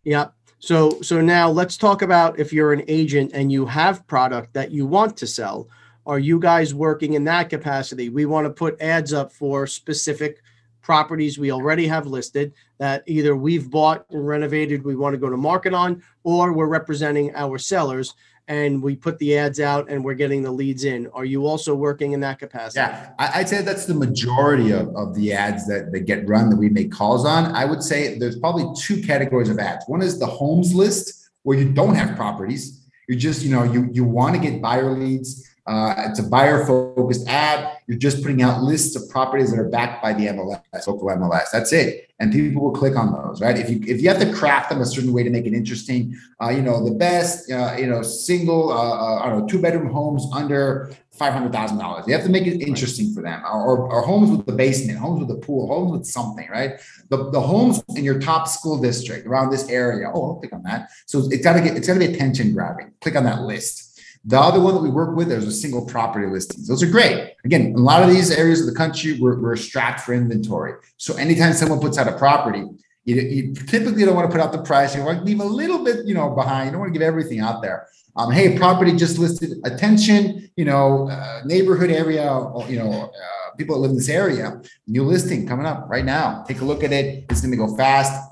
[0.04, 0.28] Yeah.
[0.60, 4.70] So so now let's talk about if you're an agent and you have product that
[4.70, 5.70] you want to sell.
[6.06, 8.10] Are you guys working in that capacity?
[8.10, 10.40] We want to put ads up for specific
[10.82, 15.30] properties we already have listed that either we've bought and renovated, we want to go
[15.30, 18.14] to market on, or we're representing our sellers
[18.48, 21.08] and we put the ads out and we're getting the leads in.
[21.08, 22.80] Are you also working in that capacity?
[22.80, 26.56] Yeah, I'd say that's the majority of, of the ads that, that get run that
[26.56, 27.54] we make calls on.
[27.54, 29.86] I would say there's probably two categories of ads.
[29.88, 32.86] One is the homes list where you don't have properties.
[33.10, 36.66] You just, you know, you you want to get buyer leads uh, it's a buyer
[36.66, 37.78] focused ad.
[37.88, 41.52] You're just putting out lists of properties that are backed by the MLS, local MLS.
[41.52, 42.10] That's it.
[42.20, 43.58] And people will click on those, right?
[43.58, 46.18] If you if you have to craft them a certain way to make it interesting,
[46.42, 49.62] uh, you know, the best, uh, you know, single, uh, uh, I don't know, two
[49.62, 52.08] bedroom homes under five hundred thousand dollars.
[52.08, 55.20] You have to make it interesting for them, or, or homes with the basement, homes
[55.20, 56.80] with the pool, homes with something, right?
[57.10, 60.10] The, the homes in your top school district around this area.
[60.14, 60.90] Oh, I'll click on that.
[61.06, 62.94] So it's got to get it's got to be attention grabbing.
[63.02, 63.87] Click on that list
[64.28, 66.68] the other one that we work with, there's a single property listings.
[66.68, 67.36] Those are great.
[67.46, 70.74] Again, a lot of these areas of the country, we're, we're strapped for inventory.
[70.98, 72.66] So anytime someone puts out a property,
[73.06, 74.94] you, you, typically don't want to put out the price.
[74.94, 76.66] You want to leave a little bit, you know, behind.
[76.66, 77.88] You don't want to give everything out there.
[78.18, 79.60] Um, hey, property just listed.
[79.64, 82.26] Attention, you know, uh, neighborhood area.
[82.68, 84.62] You know, uh, people that live in this area.
[84.88, 86.44] New listing coming up right now.
[86.46, 87.24] Take a look at it.
[87.30, 88.30] It's going to go fast.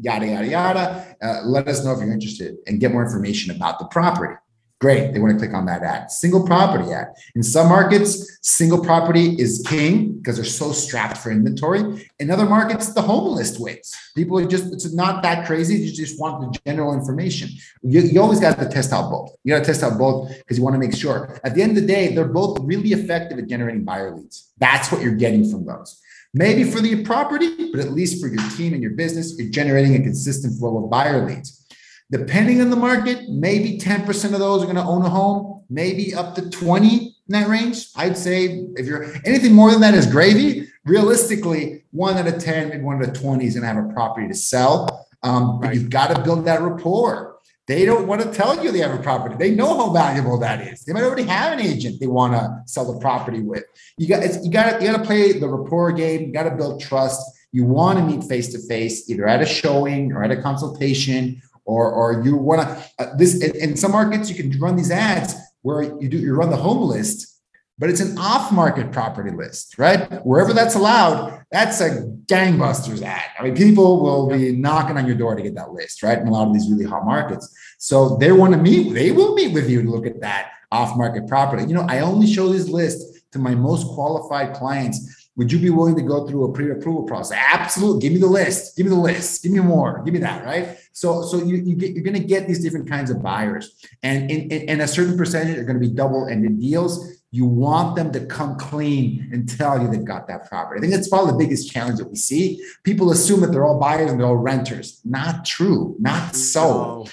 [0.00, 1.16] Yada yada yada.
[1.20, 4.36] Uh, let us know if you're interested and get more information about the property.
[4.80, 5.12] Great.
[5.12, 6.10] They want to click on that ad.
[6.10, 7.08] Single property ad.
[7.34, 12.10] In some markets, single property is king because they're so strapped for inventory.
[12.18, 13.94] In other markets, the home list wins.
[14.14, 15.76] People are just, it's not that crazy.
[15.76, 17.50] You just want the general information.
[17.82, 19.30] You, you always got to test out both.
[19.44, 21.40] You got to test out both because you want to make sure.
[21.44, 24.52] At the end of the day, they're both really effective at generating buyer leads.
[24.58, 26.00] That's what you're getting from those.
[26.34, 29.94] Maybe for the property, but at least for your team and your business, you're generating
[29.94, 31.63] a consistent flow of buyer leads.
[32.10, 36.14] Depending on the market, maybe 10% of those are going to own a home, maybe
[36.14, 37.88] up to 20 in that range.
[37.96, 40.68] I'd say if you're anything more than that is gravy.
[40.84, 43.92] Realistically, one out of 10, maybe one out of 20 is going to have a
[43.94, 45.06] property to sell.
[45.22, 45.74] Um, but right.
[45.74, 47.34] you've got to build that rapport.
[47.66, 49.36] They don't want to tell you they have a property.
[49.38, 50.84] They know how valuable that is.
[50.84, 53.64] They might already have an agent they want to sell the property with.
[53.96, 56.26] You got you got you got to play the rapport game.
[56.26, 57.22] You got to build trust.
[57.52, 61.40] You want to meet face to face, either at a showing or at a consultation
[61.64, 64.90] or or you want to uh, this in, in, some markets you can run these
[64.90, 67.34] ads where you do you run the home list
[67.78, 70.24] but it's an off-market property list, right?
[70.24, 73.24] Wherever that's allowed, that's a gangbusters ad.
[73.38, 76.18] I mean, people will be knocking on your door to get that list, right?
[76.18, 77.52] In a lot of these really hot markets.
[77.78, 81.26] So they want to meet, they will meet with you to look at that off-market
[81.26, 81.64] property.
[81.64, 85.70] You know, I only show this list to my most qualified clients would you be
[85.70, 87.38] willing to go through a pre-approval process?
[87.52, 88.02] Absolutely.
[88.02, 88.76] Give me the list.
[88.76, 89.42] Give me the list.
[89.42, 90.02] Give me more.
[90.04, 90.44] Give me that.
[90.44, 90.78] Right.
[90.92, 93.74] So, so you, you get, you're going to get these different kinds of buyers,
[94.04, 97.20] and in, in, a certain percentage are going to be double-ended deals.
[97.32, 100.78] You want them to come clean and tell you they've got that property.
[100.78, 102.64] I think that's probably the biggest challenge that we see.
[102.84, 105.00] People assume that they're all buyers and they're all renters.
[105.04, 105.96] Not true.
[105.98, 107.06] Not so.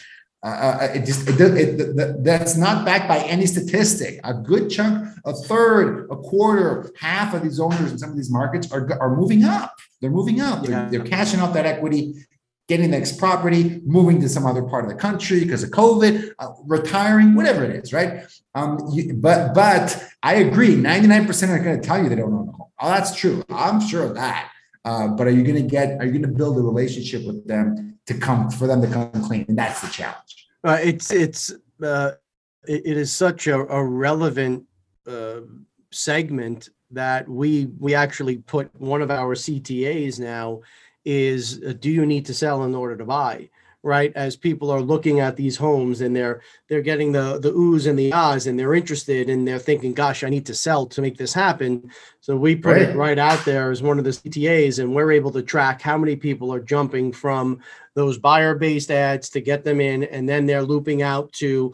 [0.44, 4.20] Uh, uh, it just it, it, it, that's not backed by any statistic.
[4.24, 8.32] A good chunk, a third, a quarter, half of these owners in some of these
[8.32, 9.76] markets are, are moving up.
[10.00, 10.64] They're moving up.
[10.64, 12.16] They're, they're cashing out that equity,
[12.68, 16.32] getting the next property, moving to some other part of the country because of COVID,
[16.40, 18.24] uh, retiring, whatever it is, right?
[18.56, 20.76] Um, you, but but I agree.
[20.76, 22.70] Ninety nine percent are going to tell you they don't own a home.
[22.80, 23.44] Oh, that's true.
[23.50, 24.51] I'm sure of that.
[24.84, 26.00] Uh, but are you going to get?
[26.00, 29.12] Are you going to build a relationship with them to come for them to come
[29.24, 29.46] clean?
[29.48, 30.48] And that's the challenge.
[30.64, 31.54] Uh, it's it's
[31.84, 32.12] uh,
[32.68, 34.66] it, it is such a, a relevant
[35.08, 35.42] uh,
[35.92, 40.62] segment that we we actually put one of our CTAs now
[41.06, 43.50] is uh, do you need to sell in order to buy?
[43.84, 47.90] Right as people are looking at these homes and they're they're getting the the oohs
[47.90, 51.02] and the ahs and they're interested and they're thinking gosh i need to sell to
[51.02, 52.82] make this happen so we put right.
[52.90, 55.98] it right out there as one of the ctas and we're able to track how
[55.98, 57.60] many people are jumping from
[57.96, 61.74] those buyer based ads to get them in and then they're looping out to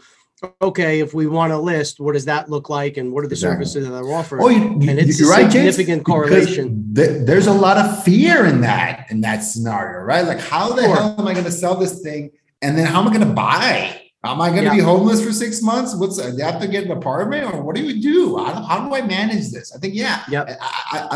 [0.62, 3.34] okay, if we want a list, what does that look like, and what are the
[3.34, 3.66] exactly.
[3.66, 4.42] services that are offered?
[4.42, 6.94] Oh, you, and it's you're a right, significant James, correlation.
[6.94, 10.26] Th- there's a lot of fear in that in that scenario, right?
[10.26, 10.96] Like, how the sure.
[10.96, 12.32] hell am I going to sell this thing,
[12.62, 14.02] and then how am I going to buy?
[14.24, 14.76] Am I going to yeah.
[14.76, 15.96] be homeless for six months?
[15.96, 18.38] What's I have to get an apartment, or what do you do?
[18.38, 19.74] How, how do I manage this?
[19.74, 20.58] I think, yeah, yeah.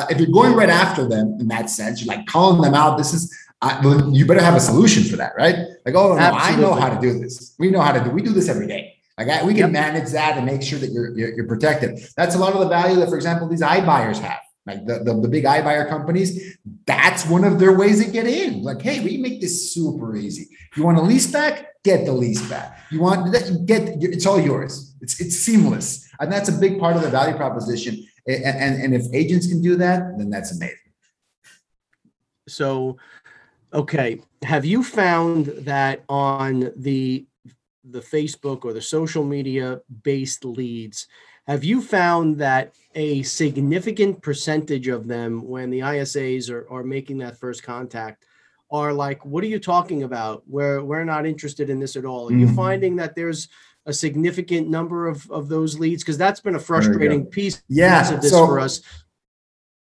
[0.10, 2.98] if you're going right after them in that sense, you're like calling them out.
[2.98, 3.80] This is I,
[4.12, 5.56] you better have a solution for that, right?
[5.86, 6.66] Like, oh no, Absolutely.
[6.66, 7.56] I know how to do this.
[7.60, 8.10] We know how to do.
[8.10, 8.91] We do this every day.
[9.18, 12.00] Like I, we can manage that and make sure that you're, you're, you're protected.
[12.18, 14.40] That's a lot of the value that, for example, these iBuyers have.
[14.66, 18.62] Like the, the, the big iBuyer companies, that's one of their ways to get in.
[18.62, 20.48] Like, hey, we make this super easy.
[20.76, 21.68] You want a lease back?
[21.84, 22.80] Get the lease back.
[22.92, 23.66] You want that?
[23.66, 24.96] Get it's all yours.
[25.02, 28.06] It's it's seamless, and that's a big part of the value proposition.
[28.28, 30.78] And, and, and if agents can do that, then that's amazing.
[32.48, 32.98] So,
[33.74, 37.26] okay, have you found that on the
[37.84, 41.08] the Facebook or the social media based leads,
[41.48, 47.18] have you found that a significant percentage of them, when the ISAs are, are making
[47.20, 48.26] that first contact,
[48.72, 50.44] are like, what are you talking about?
[50.48, 52.28] We're, we're not interested in this at all.
[52.28, 52.40] Are mm-hmm.
[52.40, 53.50] you finding that there's
[53.86, 56.04] a significant number of, of those leads?
[56.04, 58.82] Because that's been a frustrating piece, yeah, of this so- for us.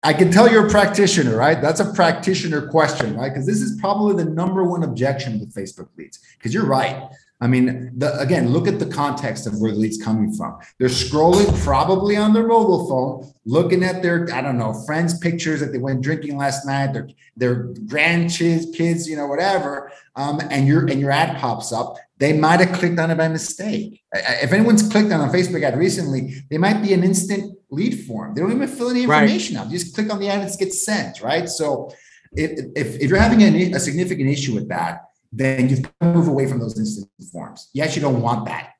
[0.01, 1.61] I can tell you're a practitioner, right?
[1.61, 3.27] That's a practitioner question, right?
[3.27, 6.19] Because this is probably the number one objection with Facebook leads.
[6.37, 7.09] Because you're right.
[7.41, 10.57] I mean, the, again, look at the context of where the lead's coming from.
[10.77, 15.61] They're scrolling probably on their mobile phone, looking at their, I don't know, friends' pictures
[15.61, 19.91] that they went drinking last night, their their grandkids, kids, you know, whatever.
[20.17, 21.95] Um, and your and your ad pops up.
[22.17, 24.03] They might have clicked on it by mistake.
[24.13, 28.35] If anyone's clicked on a Facebook ad recently, they might be an instant lead form.
[28.35, 29.61] They don't even fill any information right.
[29.61, 29.71] out.
[29.71, 31.47] You just click on the ad, and it gets sent, right?
[31.47, 31.93] So
[32.33, 36.13] if, if, if you're having a, a significant issue with that, then you've got to
[36.13, 37.69] move away from those instant forms.
[37.73, 38.73] You actually don't want that.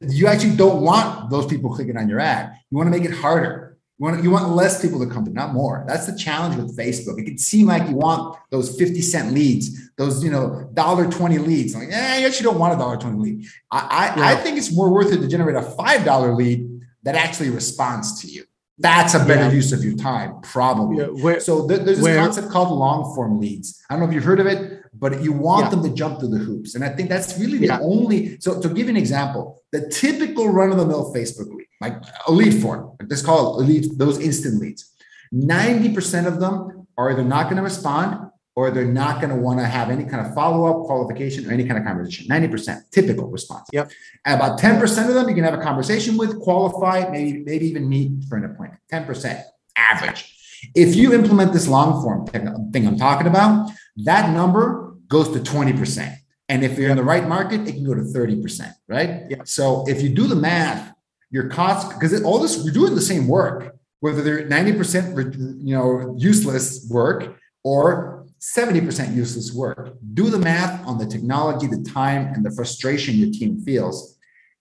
[0.00, 2.52] You actually don't want those people clicking on your ad.
[2.70, 3.78] You want to make it harder.
[3.98, 5.84] You want, you want less people to come to, not more.
[5.86, 7.20] That's the challenge with Facebook.
[7.20, 11.38] It can seem like you want those 50 cent leads, those, you know, dollar 20
[11.38, 11.74] leads.
[11.74, 13.46] Like, yeah, you actually don't want a dollar 20 lead.
[13.70, 14.26] I, I, yeah.
[14.28, 18.26] I think it's more worth it to generate a $5 lead that actually responds to
[18.26, 18.44] you.
[18.78, 19.50] That's a better yeah.
[19.50, 20.96] use of your time, probably.
[20.96, 23.84] Yeah, where, so th- there's this where, concept called long form leads.
[23.90, 25.70] I don't know if you've heard of it, but you want yeah.
[25.70, 26.74] them to jump through the hoops.
[26.74, 28.40] And I think that's really the only.
[28.40, 31.94] So to give you an example, the typical run of the mill Facebook lead, like
[32.26, 34.92] a lead form, let's call it lead, those instant leads.
[35.32, 39.60] 90% of them are either not going to respond or they're not going to want
[39.60, 43.68] to have any kind of follow-up qualification or any kind of conversation 90% typical response
[43.72, 43.90] yep
[44.26, 47.88] and about 10% of them you can have a conversation with qualify maybe maybe even
[47.88, 49.42] meet for an appointment 10%
[49.76, 50.36] average
[50.74, 52.26] if you implement this long form
[52.72, 56.16] thing i'm talking about that number goes to 20%
[56.48, 59.46] and if you're in the right market it can go to 30% right yep.
[59.46, 60.92] so if you do the math
[61.30, 66.14] your costs because all this you're doing the same work whether they're 90% you know
[66.18, 69.96] useless work or 70% useless work.
[70.14, 74.16] Do the math on the technology, the time, and the frustration your team feels.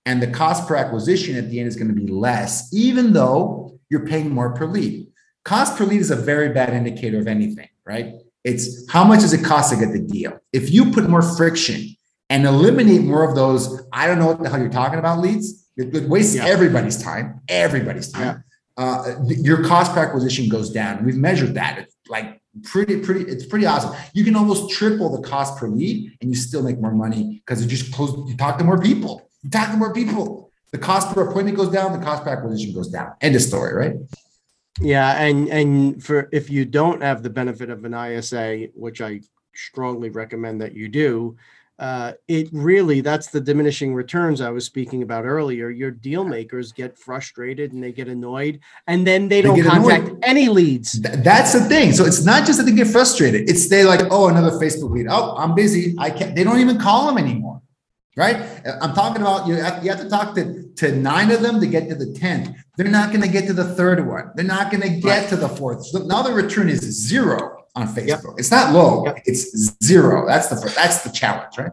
[0.05, 3.79] And the cost per acquisition at the end is going to be less, even though
[3.89, 5.07] you're paying more per lead.
[5.43, 8.13] Cost per lead is a very bad indicator of anything, right?
[8.43, 10.39] It's how much does it cost to get the deal?
[10.53, 11.95] If you put more friction
[12.29, 15.67] and eliminate more of those, I don't know what the hell you're talking about leads,
[15.75, 16.45] it, wastes yeah.
[16.45, 18.43] everybody's time, everybody's time.
[18.77, 18.83] Yeah.
[18.83, 21.03] Uh, your cost per acquisition goes down.
[21.03, 21.79] We've measured that.
[21.79, 23.93] It's like pretty, pretty, it's pretty awesome.
[24.13, 27.61] You can almost triple the cost per lead and you still make more money because
[27.61, 29.29] you just close, you talk to more people.
[29.41, 30.51] You talk to more people.
[30.71, 33.13] The cost per appointment goes down, the cost per acquisition goes down.
[33.21, 33.95] End of story, right?
[34.81, 39.21] Yeah, and and for if you don't have the benefit of an ISA, which I
[39.53, 41.35] strongly recommend that you do,
[41.79, 45.69] uh, it really that's the diminishing returns I was speaking about earlier.
[45.69, 50.07] Your deal makers get frustrated and they get annoyed, and then they, they don't contact
[50.07, 50.19] annoyed.
[50.23, 51.01] any leads.
[51.01, 51.91] Th- that's the thing.
[51.91, 55.07] So it's not just that they get frustrated; it's they like, oh, another Facebook lead.
[55.09, 55.95] Oh, I'm busy.
[55.97, 56.35] I can't.
[56.35, 57.61] They don't even call them anymore
[58.15, 58.61] right?
[58.81, 61.67] I'm talking about you have, you have to talk to, to nine of them to
[61.67, 62.55] get to the 10th.
[62.77, 64.31] They're not going to get to the third one.
[64.35, 65.29] They're not going to get right.
[65.29, 65.85] to the fourth.
[65.85, 68.07] So now the return is zero on Facebook.
[68.07, 68.23] Yep.
[68.37, 69.21] It's not low, yep.
[69.25, 70.27] it's zero.
[70.27, 71.71] That's the that's the challenge, right?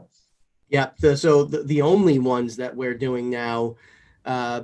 [0.69, 0.91] Yeah.
[1.01, 3.77] The, so the, the only ones that we're doing now,
[4.25, 4.63] uh,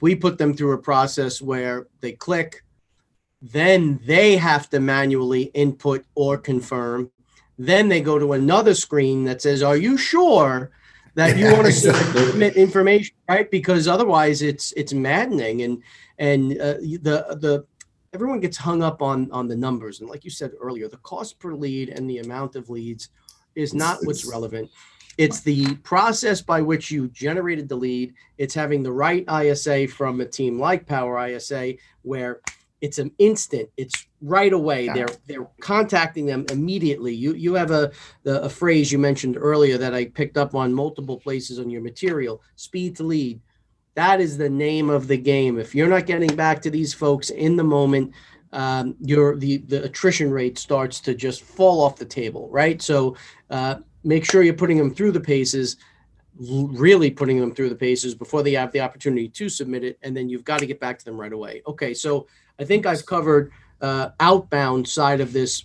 [0.00, 2.62] we put them through a process where they click,
[3.40, 7.10] then they have to manually input or confirm.
[7.58, 10.70] Then they go to another screen that says, Are you sure
[11.16, 13.50] that you want to submit information, right?
[13.50, 15.82] Because otherwise, it's it's maddening, and
[16.18, 17.66] and uh, the the
[18.12, 21.38] everyone gets hung up on on the numbers, and like you said earlier, the cost
[21.38, 23.08] per lead and the amount of leads
[23.54, 24.70] is not it's, what's it's, relevant.
[25.16, 28.12] It's the process by which you generated the lead.
[28.36, 32.40] It's having the right ISA from a team like Power ISA, where
[32.86, 37.14] it's an instant it's right away they're they're contacting them immediately.
[37.14, 37.90] You you have a
[38.22, 41.82] the, a phrase you mentioned earlier that i picked up on multiple places on your
[41.82, 43.40] material speed to lead.
[43.94, 45.58] That is the name of the game.
[45.58, 48.12] If you're not getting back to these folks in the moment
[48.52, 52.80] um, your the the attrition rate starts to just fall off the table right?
[52.80, 53.16] So
[53.50, 55.76] uh, make sure you're putting them through the paces
[56.38, 60.14] really putting them through the paces before they have the opportunity to submit it and
[60.14, 61.62] then you've got to get back to them right away.
[61.66, 62.26] Okay so
[62.58, 65.64] I think I've covered uh, outbound side of this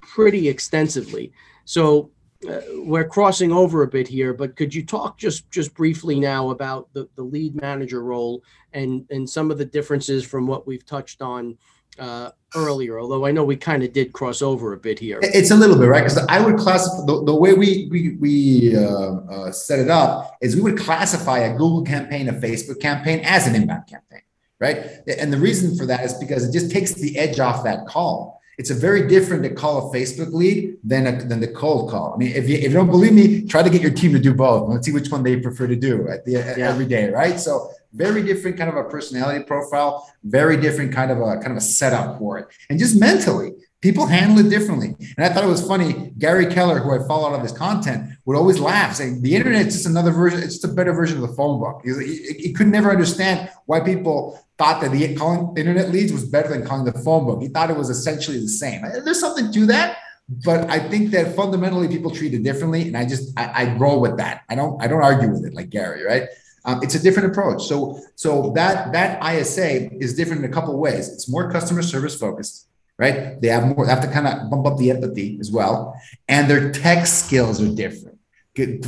[0.00, 1.32] pretty extensively.
[1.64, 2.10] So
[2.48, 6.50] uh, we're crossing over a bit here, but could you talk just just briefly now
[6.50, 8.42] about the, the lead manager role
[8.72, 11.56] and and some of the differences from what we've touched on
[11.98, 13.00] uh, earlier?
[13.00, 15.18] Although I know we kind of did cross over a bit here.
[15.22, 18.76] It's a little bit right because I would classify the, the way we we, we
[18.76, 23.20] uh, uh, set it up is we would classify a Google campaign, a Facebook campaign
[23.24, 24.22] as an inbound campaign
[24.60, 24.78] right?
[25.18, 28.40] And the reason for that is because it just takes the edge off that call.
[28.58, 32.14] It's a very different to call a Facebook lead than a, than the cold call.
[32.14, 34.18] I mean, if you, if you don't believe me, try to get your team to
[34.18, 34.70] do both.
[34.70, 36.54] Let's see which one they prefer to do at the yeah.
[36.56, 37.38] every day, right?
[37.38, 41.58] So very different kind of a personality profile, very different kind of a kind of
[41.58, 43.52] a setup for it, and just mentally.
[43.82, 44.96] People handle it differently.
[45.16, 46.12] And I thought it was funny.
[46.18, 49.66] Gary Keller, who I follow lot of his content, would always laugh, saying the internet
[49.66, 51.82] is just another version, it's just a better version of the phone book.
[51.84, 56.24] He, he, he could never understand why people thought that the calling internet leads was
[56.24, 57.42] better than calling the phone book.
[57.42, 58.82] He thought it was essentially the same.
[58.82, 59.98] There's something to that,
[60.28, 64.00] but I think that fundamentally people treat it differently, and I just I, I roll
[64.00, 64.42] with that.
[64.48, 66.24] I don't I don't argue with it like Gary, right?
[66.64, 67.64] Um, it's a different approach.
[67.64, 71.08] So so that that ISA is different in a couple ways.
[71.08, 72.65] It's more customer service focused,
[72.98, 73.40] right?
[73.40, 76.50] They have more they have to kind of bump up the empathy as well, and
[76.50, 78.18] their tech skills are different.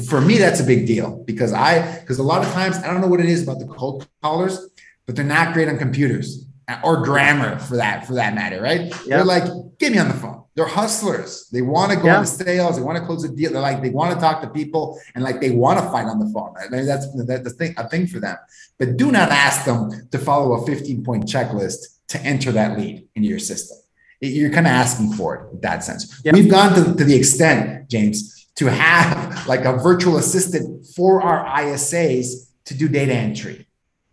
[0.09, 3.01] For me, that's a big deal because I because a lot of times I don't
[3.01, 4.69] know what it is about the cold callers
[5.09, 8.83] but they're not great on computers uh, or grammar for that for that matter, right?
[8.83, 9.05] Yep.
[9.07, 9.45] They're like,
[9.79, 10.45] get me on the phone.
[10.55, 11.49] They're hustlers.
[11.51, 12.19] They want to go yep.
[12.19, 12.77] into sales.
[12.77, 13.51] They want to close a deal.
[13.51, 16.19] They're like, they want to talk to people and like they want to fight on
[16.19, 16.55] the phone.
[16.59, 18.37] I mean, that's that's the thing, a thing for them.
[18.79, 23.09] But do not ask them to follow a 15 point checklist to enter that lead
[23.15, 23.79] into your system.
[24.21, 26.21] You're kind of asking for it in that sense.
[26.25, 26.35] Yep.
[26.35, 31.45] We've gone to, to the extent, James, to have like a virtual assistant for our
[31.63, 33.67] ISAs to do data entry.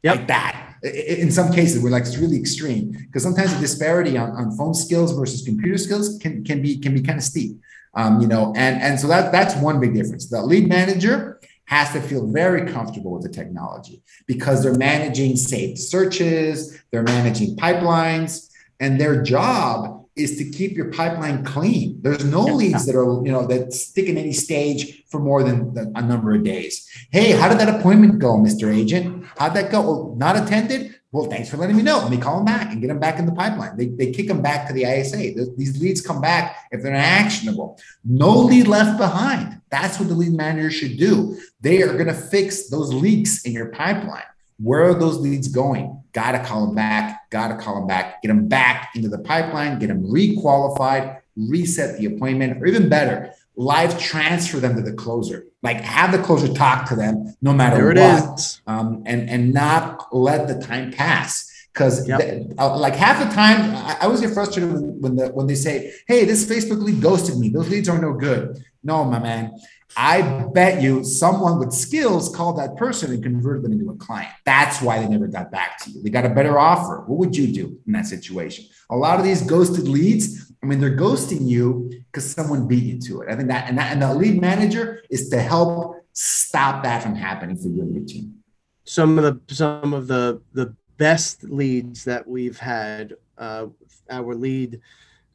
[0.04, 0.16] Yep.
[0.16, 4.32] Like that in some cases we're like it's really extreme because sometimes the disparity on,
[4.32, 7.60] on phone skills versus computer skills can, can be can be kind of steep
[7.96, 11.92] um, you know and and so that that's one big difference the lead manager has
[11.92, 18.45] to feel very comfortable with the technology because they're managing saved searches they're managing pipelines
[18.80, 22.00] and their job is to keep your pipeline clean.
[22.02, 25.76] There's no leads that are, you know, that stick in any stage for more than
[25.96, 26.90] a number of days.
[27.12, 28.74] Hey, how did that appointment go, Mr.
[28.74, 29.26] Agent?
[29.38, 29.82] How'd that go?
[29.82, 30.96] Oh, not attended?
[31.12, 32.00] Well, thanks for letting me know.
[32.00, 33.78] Let me call them back and get them back in the pipeline.
[33.78, 35.18] They, they kick them back to the ISA.
[35.58, 37.80] These leads come back if they're not actionable.
[38.04, 39.62] No lead left behind.
[39.70, 41.38] That's what the lead manager should do.
[41.62, 44.24] They are going to fix those leaks in your pipeline.
[44.58, 46.02] Where are those leads going?
[46.16, 47.30] Got to call them back.
[47.30, 48.22] Got to call them back.
[48.22, 49.80] Get them back into the pipeline.
[49.80, 51.20] Get them requalified.
[51.36, 55.46] Reset the appointment, or even better, live transfer them to the closer.
[55.62, 60.16] Like have the closer talk to them no matter there what, um, and and not
[60.16, 61.52] let the time pass.
[61.74, 62.22] Because yep.
[62.58, 65.56] uh, like half the time, I, I always get frustrated when, when the when they
[65.56, 67.50] say, "Hey, this Facebook lead ghosted me.
[67.50, 69.60] Those leads are no good." No, my man.
[69.98, 74.32] I bet you someone with skills called that person and converted them into a client.
[74.46, 76.04] That's why they never got back to you.
[76.04, 77.04] They got a better offer.
[77.08, 78.66] What would you do in that situation?
[78.90, 83.00] A lot of these ghosted leads, I mean, they're ghosting you because someone beat you
[83.02, 83.30] to it.
[83.30, 87.16] I think that and, that and the lead manager is to help stop that from
[87.16, 88.36] happening for you and your team.
[88.84, 93.68] Some of the some of the the best leads that we've had, uh,
[94.10, 94.82] our lead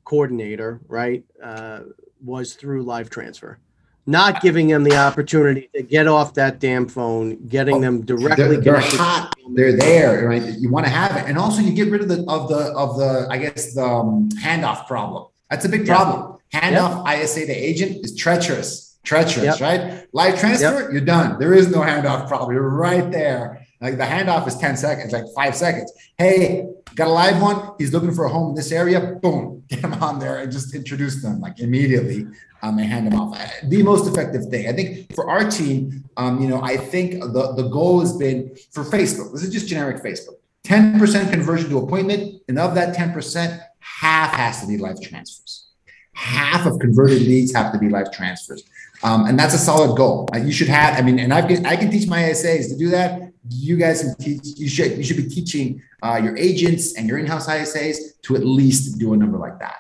[0.05, 1.81] coordinator, right, uh,
[2.23, 3.59] was through live transfer.
[4.07, 8.57] Not giving them the opportunity to get off that damn phone, getting oh, them directly
[8.57, 9.35] they're, they're hot.
[9.55, 10.43] They're there, right?
[10.59, 12.97] You want to have it, and also you get rid of the of the of
[12.97, 15.27] the I guess the um, handoff problem.
[15.51, 16.39] That's a big problem.
[16.53, 17.07] Handoff.
[17.07, 19.61] ISA to agent is treacherous, treacherous, yep.
[19.61, 20.07] right?
[20.13, 21.39] Live transfer, you're done.
[21.39, 22.53] There is no handoff problem.
[22.53, 23.67] You're right there.
[23.81, 25.93] Like the handoff is 10 seconds, like five seconds.
[26.19, 27.75] Hey, got a live one.
[27.79, 29.01] He's looking for a home in this area.
[29.01, 32.27] Boom, get him on there and just introduce them like immediately
[32.63, 33.39] um, and hand them off.
[33.65, 37.55] The most effective thing, I think, for our team, um, you know, I think the,
[37.57, 39.33] the goal has been for Facebook.
[39.33, 40.37] This is just generic Facebook.
[40.65, 45.69] 10% conversion to appointment, and of that 10%, half has to be live transfers.
[46.13, 48.63] Half of converted leads have to be live transfers.
[49.03, 50.29] Um, and that's a solid goal.
[50.35, 52.91] Uh, you should have, I mean, and I've, I can teach my ISAs to do
[52.91, 53.30] that.
[53.49, 57.19] You guys can teach, you should, you should be teaching uh, your agents and your
[57.19, 59.77] in-house ISAs to at least do a number like that.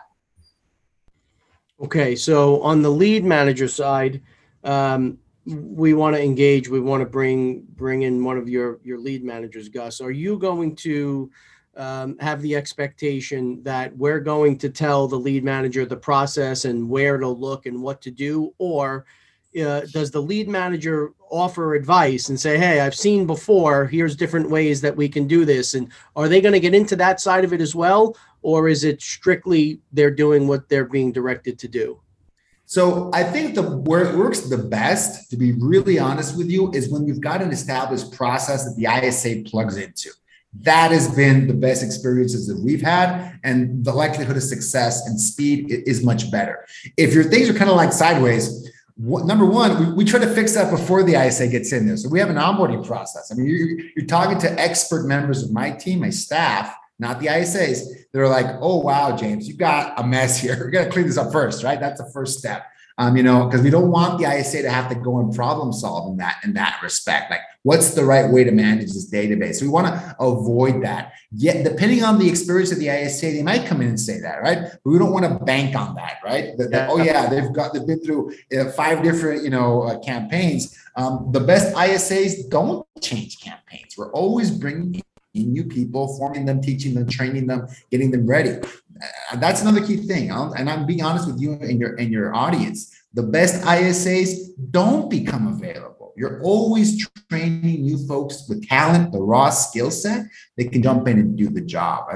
[1.82, 4.22] Okay, so on the lead manager side,
[4.64, 6.68] um, we want to engage.
[6.68, 10.00] We want to bring bring in one of your your lead managers, Gus.
[10.02, 11.30] Are you going to
[11.76, 16.88] um, have the expectation that we're going to tell the lead manager the process and
[16.88, 19.06] where to look and what to do, or
[19.59, 23.86] uh, does the lead manager offer advice and say, "Hey, I've seen before.
[23.86, 26.96] Here's different ways that we can do this." And are they going to get into
[26.96, 31.12] that side of it as well, or is it strictly they're doing what they're being
[31.12, 32.01] directed to do?
[32.66, 36.70] So I think the where it works the best, to be really honest with you,
[36.72, 40.11] is when you've got an established process that the ISA plugs into.
[40.62, 45.20] That has been the best experiences that we've had, and the likelihood of success and
[45.20, 46.64] speed is much better.
[46.96, 48.70] If your things are kind of like sideways,
[49.01, 51.96] number one, we, we, try to fix that before the ISA gets in there.
[51.96, 53.32] So we have an onboarding process.
[53.32, 57.26] I mean, you're, you're talking to expert members of my team, my staff, not the
[57.26, 57.86] ISAs.
[58.12, 60.64] They're like, oh, wow, James, you got a mess here.
[60.66, 61.80] We got to clean this up first, right?
[61.80, 62.66] That's the first step.
[63.01, 65.72] Um, you know, because we don't want the ISA to have to go and problem
[65.72, 67.30] solve in that in that respect.
[67.30, 69.55] Like, what's the right way to manage this database?
[69.55, 71.14] So we want to avoid that.
[71.32, 74.42] Yet, depending on the experience of the ISA, they might come in and say that,
[74.42, 74.59] right?
[74.84, 76.55] But we don't want to bank on that, right?
[76.59, 79.98] That, that, oh yeah, they've got they've been through uh, five different you know uh,
[80.01, 80.76] campaigns.
[80.94, 83.96] Um, the best ISAs don't change campaigns.
[83.96, 85.01] We're always bringing
[85.32, 88.59] in new people, forming them, teaching them, training them, getting them ready.
[89.03, 90.32] Uh, that's another key thing.
[90.32, 92.94] I'll, and I'm being honest with you and your and your audience.
[93.14, 94.36] The best ISAs
[94.70, 96.12] don't become available.
[96.16, 100.26] You're always training new folks with talent, the raw skill set.
[100.57, 102.09] They can jump in and do the job.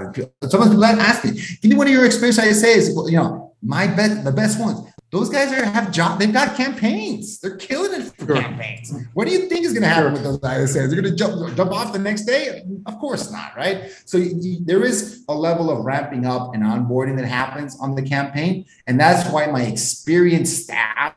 [0.42, 1.32] Sometimes people ask me,
[1.62, 4.80] "Give me one of your experienced ISAs." Well, you know, my best, the best ones.
[5.14, 6.18] Those guys are have job.
[6.18, 7.38] They've got campaigns.
[7.38, 8.92] They're killing it for campaigns.
[9.12, 10.90] What do you think is going to happen with those ISAs?
[10.90, 12.64] They're going to jump jump off the next day?
[12.86, 13.92] Of course not, right?
[14.06, 17.94] So you, you, there is a level of ramping up and onboarding that happens on
[17.94, 21.14] the campaign, and that's why my experienced staff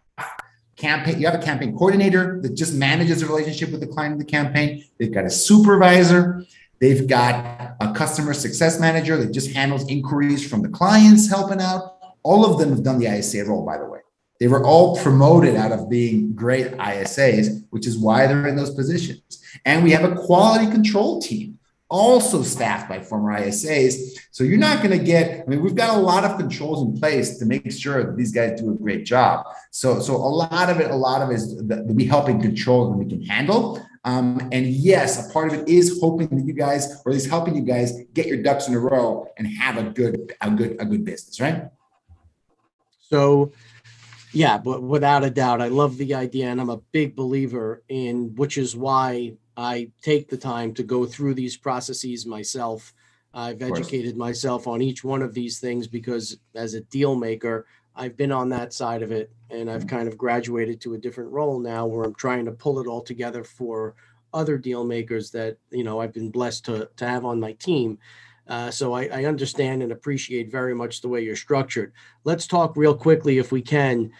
[0.75, 1.19] campaign.
[1.19, 4.25] You have a campaign coordinator that just manages the relationship with the client in the
[4.25, 4.85] campaign.
[4.99, 6.45] They've got a supervisor.
[6.79, 11.96] They've got a customer success manager that just handles inquiries from the clients helping out
[12.23, 13.99] all of them have done the ISA role, by the way.
[14.39, 18.73] They were all promoted out of being great ISAs, which is why they're in those
[18.73, 19.43] positions.
[19.65, 21.57] And we have a quality control team,
[21.89, 24.19] also staffed by former ISAs.
[24.31, 26.99] So you're not going to get, I mean, we've got a lot of controls in
[26.99, 29.45] place to make sure that these guys do a great job.
[29.71, 32.91] So, so a lot of it, a lot of it is that we helping control
[32.91, 33.83] and we can handle.
[34.03, 37.29] Um, and yes, a part of it is hoping that you guys, or at least
[37.29, 40.77] helping you guys, get your ducks in a row and have a good, a good,
[40.79, 41.65] a good business, right?
[43.09, 43.51] So,
[44.33, 48.35] yeah, but without a doubt, I love the idea, and I'm a big believer in
[48.35, 52.93] which is why I take the time to go through these processes myself.
[53.33, 58.15] I've educated myself on each one of these things because as a deal maker, I've
[58.15, 59.95] been on that side of it and I've mm-hmm.
[59.95, 63.01] kind of graduated to a different role now where I'm trying to pull it all
[63.01, 63.95] together for
[64.33, 67.97] other deal makers that, you know, I've been blessed to, to have on my team.
[68.47, 71.93] Uh, so I, I understand and appreciate very much the way you're structured.
[72.23, 74.11] Let's talk real quickly, if we can.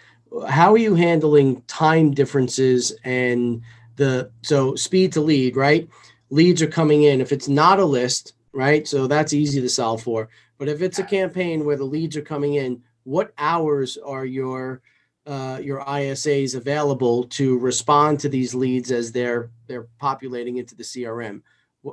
[0.48, 3.62] How are you handling time differences and
[3.96, 5.88] the so speed to lead, right?
[6.30, 7.20] Leads are coming in.
[7.20, 8.86] If it's not a list, right?
[8.86, 10.28] So that's easy to solve for.
[10.58, 14.82] But if it's a campaign where the leads are coming in, what hours are your
[15.26, 20.82] uh, your ISAs available to respond to these leads as they're they're populating into the
[20.82, 21.42] CRM?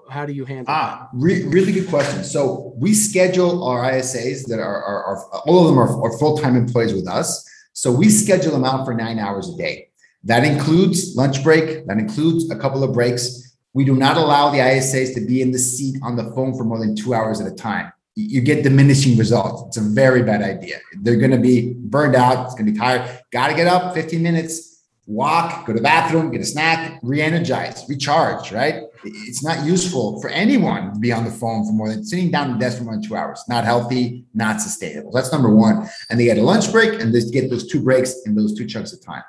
[0.09, 2.23] How do you handle ah, re- really good question.
[2.23, 6.55] So we schedule our ISAs that are, are, are all of them are, are full-time
[6.55, 7.47] employees with us.
[7.73, 9.89] So we schedule them out for nine hours a day.
[10.23, 11.85] That includes lunch break.
[11.87, 13.55] That includes a couple of breaks.
[13.73, 16.63] We do not allow the ISAs to be in the seat on the phone for
[16.63, 17.91] more than two hours at a time.
[18.15, 19.63] You get diminishing results.
[19.67, 20.79] It's a very bad idea.
[21.01, 22.45] They're going to be burned out.
[22.45, 23.19] It's going to be tired.
[23.31, 24.74] Got to get up 15 minutes,
[25.07, 28.83] walk, go to the bathroom, get a snack, re-energize, recharge, right?
[29.03, 32.51] It's not useful for anyone to be on the phone for more than sitting down
[32.51, 33.43] at the desk for more than two hours.
[33.47, 35.11] Not healthy, not sustainable.
[35.11, 35.87] That's number one.
[36.09, 38.65] And they get a lunch break and they get those two breaks in those two
[38.65, 39.23] chunks of time.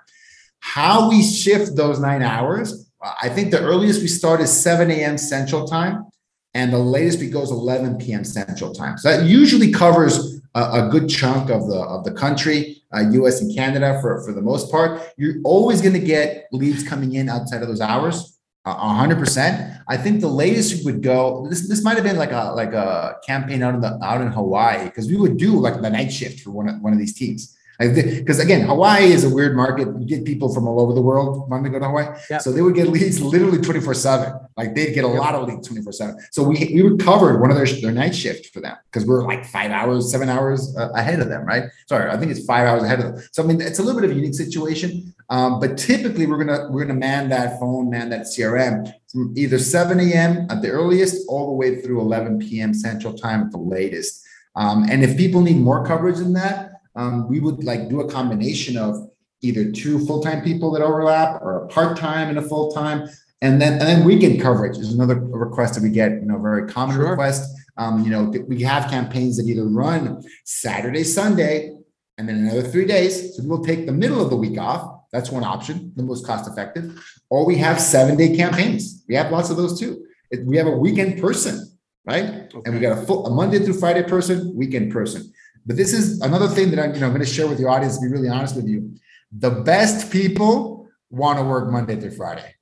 [0.60, 4.90] How we shift those nine hours, uh, I think the earliest we start is 7
[4.90, 5.18] a.m.
[5.18, 6.06] Central Time,
[6.54, 8.24] and the latest we go is 11 p.m.
[8.24, 8.96] Central Time.
[8.96, 13.40] So that usually covers a, a good chunk of the of the country, uh, U.S.
[13.40, 14.90] and Canada for for the most part.
[15.16, 18.16] You're always going to get leads coming in outside of those hours.
[18.64, 19.54] hundred percent.
[19.88, 21.46] I think the latest we would go.
[21.50, 24.28] This this might have been like a like a campaign out in the out in
[24.38, 27.14] Hawaii because we would do like the night shift for one of, one of these
[27.14, 29.88] teams because again, Hawaii is a weird market.
[29.98, 32.16] You get people from all over the world wanting to go to Hawaii.
[32.30, 32.40] Yep.
[32.42, 34.45] So they would get leads literally 24 7.
[34.56, 36.16] Like they'd get a lot of leads 24 7.
[36.30, 39.22] So we, we would cover one of their, their night shift for them because we're
[39.26, 41.64] like five hours, seven hours uh, ahead of them, right?
[41.86, 43.24] Sorry, I think it's five hours ahead of them.
[43.32, 45.14] So I mean, it's a little bit of a unique situation.
[45.28, 49.58] Um, but typically we're gonna we're gonna man that phone, man that CRM from either
[49.58, 50.46] 7 a.m.
[50.50, 52.72] at the earliest all the way through 11 p.m.
[52.72, 54.24] Central Time at the latest.
[54.54, 58.10] Um, and if people need more coverage than that, um, we would like do a
[58.10, 59.10] combination of
[59.42, 63.06] either two full-time people that overlap or a part-time and a full-time
[63.42, 66.68] and then and then weekend coverage is another request that we get you know very
[66.68, 67.10] common sure.
[67.10, 71.76] request um, you know we have campaigns that either run saturday sunday
[72.18, 75.30] and then another three days so we'll take the middle of the week off that's
[75.30, 79.50] one option the most cost effective or we have seven day campaigns we have lots
[79.50, 80.04] of those too
[80.44, 81.60] we have a weekend person
[82.06, 82.60] right okay.
[82.64, 85.32] and we got a full a monday through friday person weekend person
[85.66, 87.70] but this is another thing that I'm, you know, I'm going to share with your
[87.70, 87.98] audience.
[87.98, 88.94] To be really honest with you,
[89.36, 92.54] the best people want to work Monday through Friday.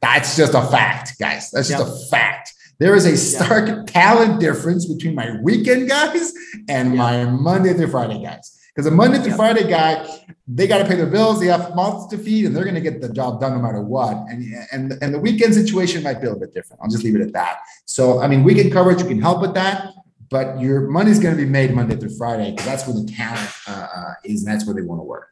[0.00, 1.50] That's just a fact, guys.
[1.50, 1.88] That's just yep.
[1.88, 2.54] a fact.
[2.78, 6.32] There is a stark talent difference between my weekend guys
[6.68, 8.54] and my Monday through Friday guys.
[8.74, 10.06] Because a Monday through Friday guy,
[10.46, 12.80] they got to pay their bills, they have mouths to feed, and they're going to
[12.80, 14.16] get the job done no matter what.
[14.28, 16.80] And, and, and the weekend situation might be a little bit different.
[16.80, 17.58] I'll just leave it at that.
[17.86, 19.92] So, I mean, weekend coverage, you can help with that
[20.30, 23.50] but your money's going to be made Monday through Friday because that's where the talent
[23.66, 25.28] uh, uh, is, and that's where they want to work.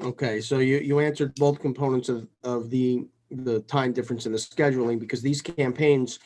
[0.00, 4.38] Okay, so you you answered both components of of the the time difference in the
[4.38, 6.18] scheduling because these campaigns,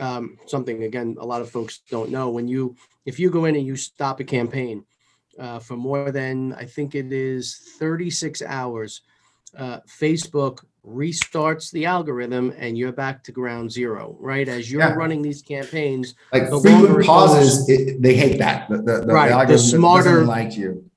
[0.00, 2.76] um, something again a lot of folks don't know when you
[3.06, 4.84] if you go in and you stop a campaign
[5.38, 9.02] uh, for more than I think it is 36 hours,
[9.56, 14.48] uh, Facebook restarts the algorithm and you're back to ground zero, right?
[14.48, 14.94] As you're yeah.
[14.94, 18.68] running these campaigns, like the frequent pauses, it, they hate that.
[18.68, 19.46] The, the, the right.
[19.46, 20.90] The, smarter like you.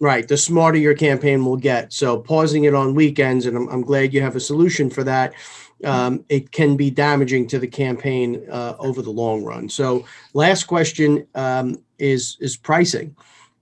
[0.00, 0.28] Right.
[0.28, 1.92] The smarter your campaign will get.
[1.92, 5.34] So pausing it on weekends, and I'm, I'm glad you have a solution for that.
[5.84, 9.68] Um, it can be damaging to the campaign uh, over the long run.
[9.68, 13.16] So last question um, is is pricing.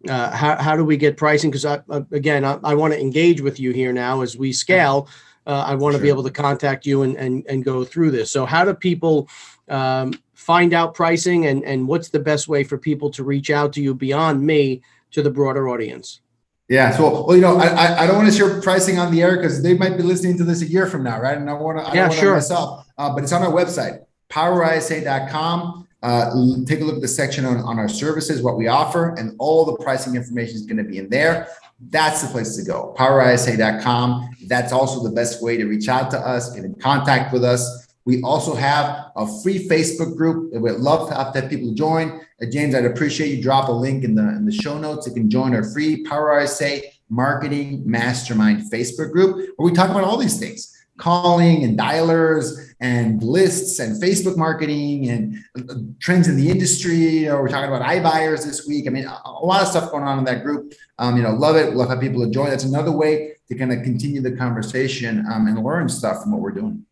[0.09, 1.51] Uh, how, how do we get pricing?
[1.51, 4.53] Because I, uh, again, I, I want to engage with you here now as we
[4.53, 5.09] scale
[5.47, 6.03] uh, I want to sure.
[6.03, 8.31] be able to contact you and, and, and go through this.
[8.31, 9.29] So how do people
[9.69, 13.73] um, find out pricing and, and what's the best way for people to reach out
[13.75, 14.83] to you beyond me
[15.13, 16.21] to the broader audience?
[16.69, 16.97] Yeah.
[16.97, 19.63] So, well, you know, I, I don't want to share pricing on the air because
[19.63, 21.39] they might be listening to this a year from now, right?
[21.39, 22.31] And I want to, I yeah, don't want sure.
[22.31, 25.87] to myself, uh, but it's on our website, powerisa.com.
[26.03, 26.31] Uh,
[26.67, 29.65] take a look at the section on, on our services, what we offer, and all
[29.65, 31.49] the pricing information is going to be in there
[31.81, 32.95] that's the place to go.
[32.99, 34.31] PowerISA.com.
[34.47, 37.86] That's also the best way to reach out to us, get in contact with us.
[38.07, 42.21] We also have a free Facebook group that we'd love to have, people join.
[42.41, 45.07] Uh, James, I'd appreciate you drop a link in the in the show notes.
[45.07, 50.05] You can join our free Power RSA Marketing Mastermind Facebook group where we talk about
[50.05, 56.37] all these things calling and dialers and lists and Facebook marketing and uh, trends in
[56.37, 57.23] the industry.
[57.23, 58.87] Know, we're talking about iBuyers this week.
[58.87, 60.73] I mean, a lot of stuff going on in that group.
[60.99, 61.75] Um, you know, love it.
[61.75, 62.49] Love how people enjoy.
[62.49, 66.41] That's another way to kind of continue the conversation um, and learn stuff from what
[66.41, 66.86] we're doing.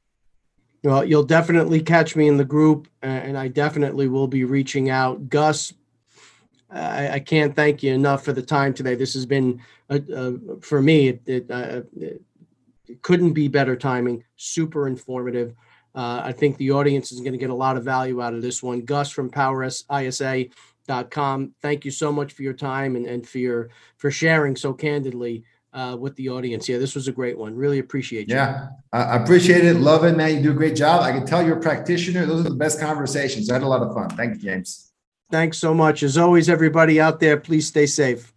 [0.85, 5.31] Well, you'll definitely catch me in the group, and I definitely will be reaching out.
[5.31, 5.73] Gus,
[6.71, 8.95] I, I can't thank you enough for the time today.
[8.95, 12.21] This has been, a, a, for me, it, it, uh, it,
[13.01, 14.23] couldn't be better timing.
[14.37, 15.55] Super informative.
[15.95, 18.43] Uh, I think the audience is going to get a lot of value out of
[18.43, 18.83] this one.
[18.83, 21.55] Gus from PowerISA.com.
[21.63, 25.45] Thank you so much for your time and, and for your for sharing so candidly
[25.75, 26.69] uh, with the audience.
[26.69, 27.55] Yeah, this was a great one.
[27.55, 28.37] Really appreciate you.
[28.37, 29.75] Yeah, I appreciate it.
[29.75, 30.37] Love it, man.
[30.37, 31.03] You do a great job.
[31.03, 32.25] I can tell you're a practitioner.
[32.27, 33.51] Those are the best conversations.
[33.51, 34.09] I had a lot of fun.
[34.11, 34.93] Thank you, James.
[35.31, 36.03] Thanks so much.
[36.03, 38.34] As always, everybody out there, please stay safe.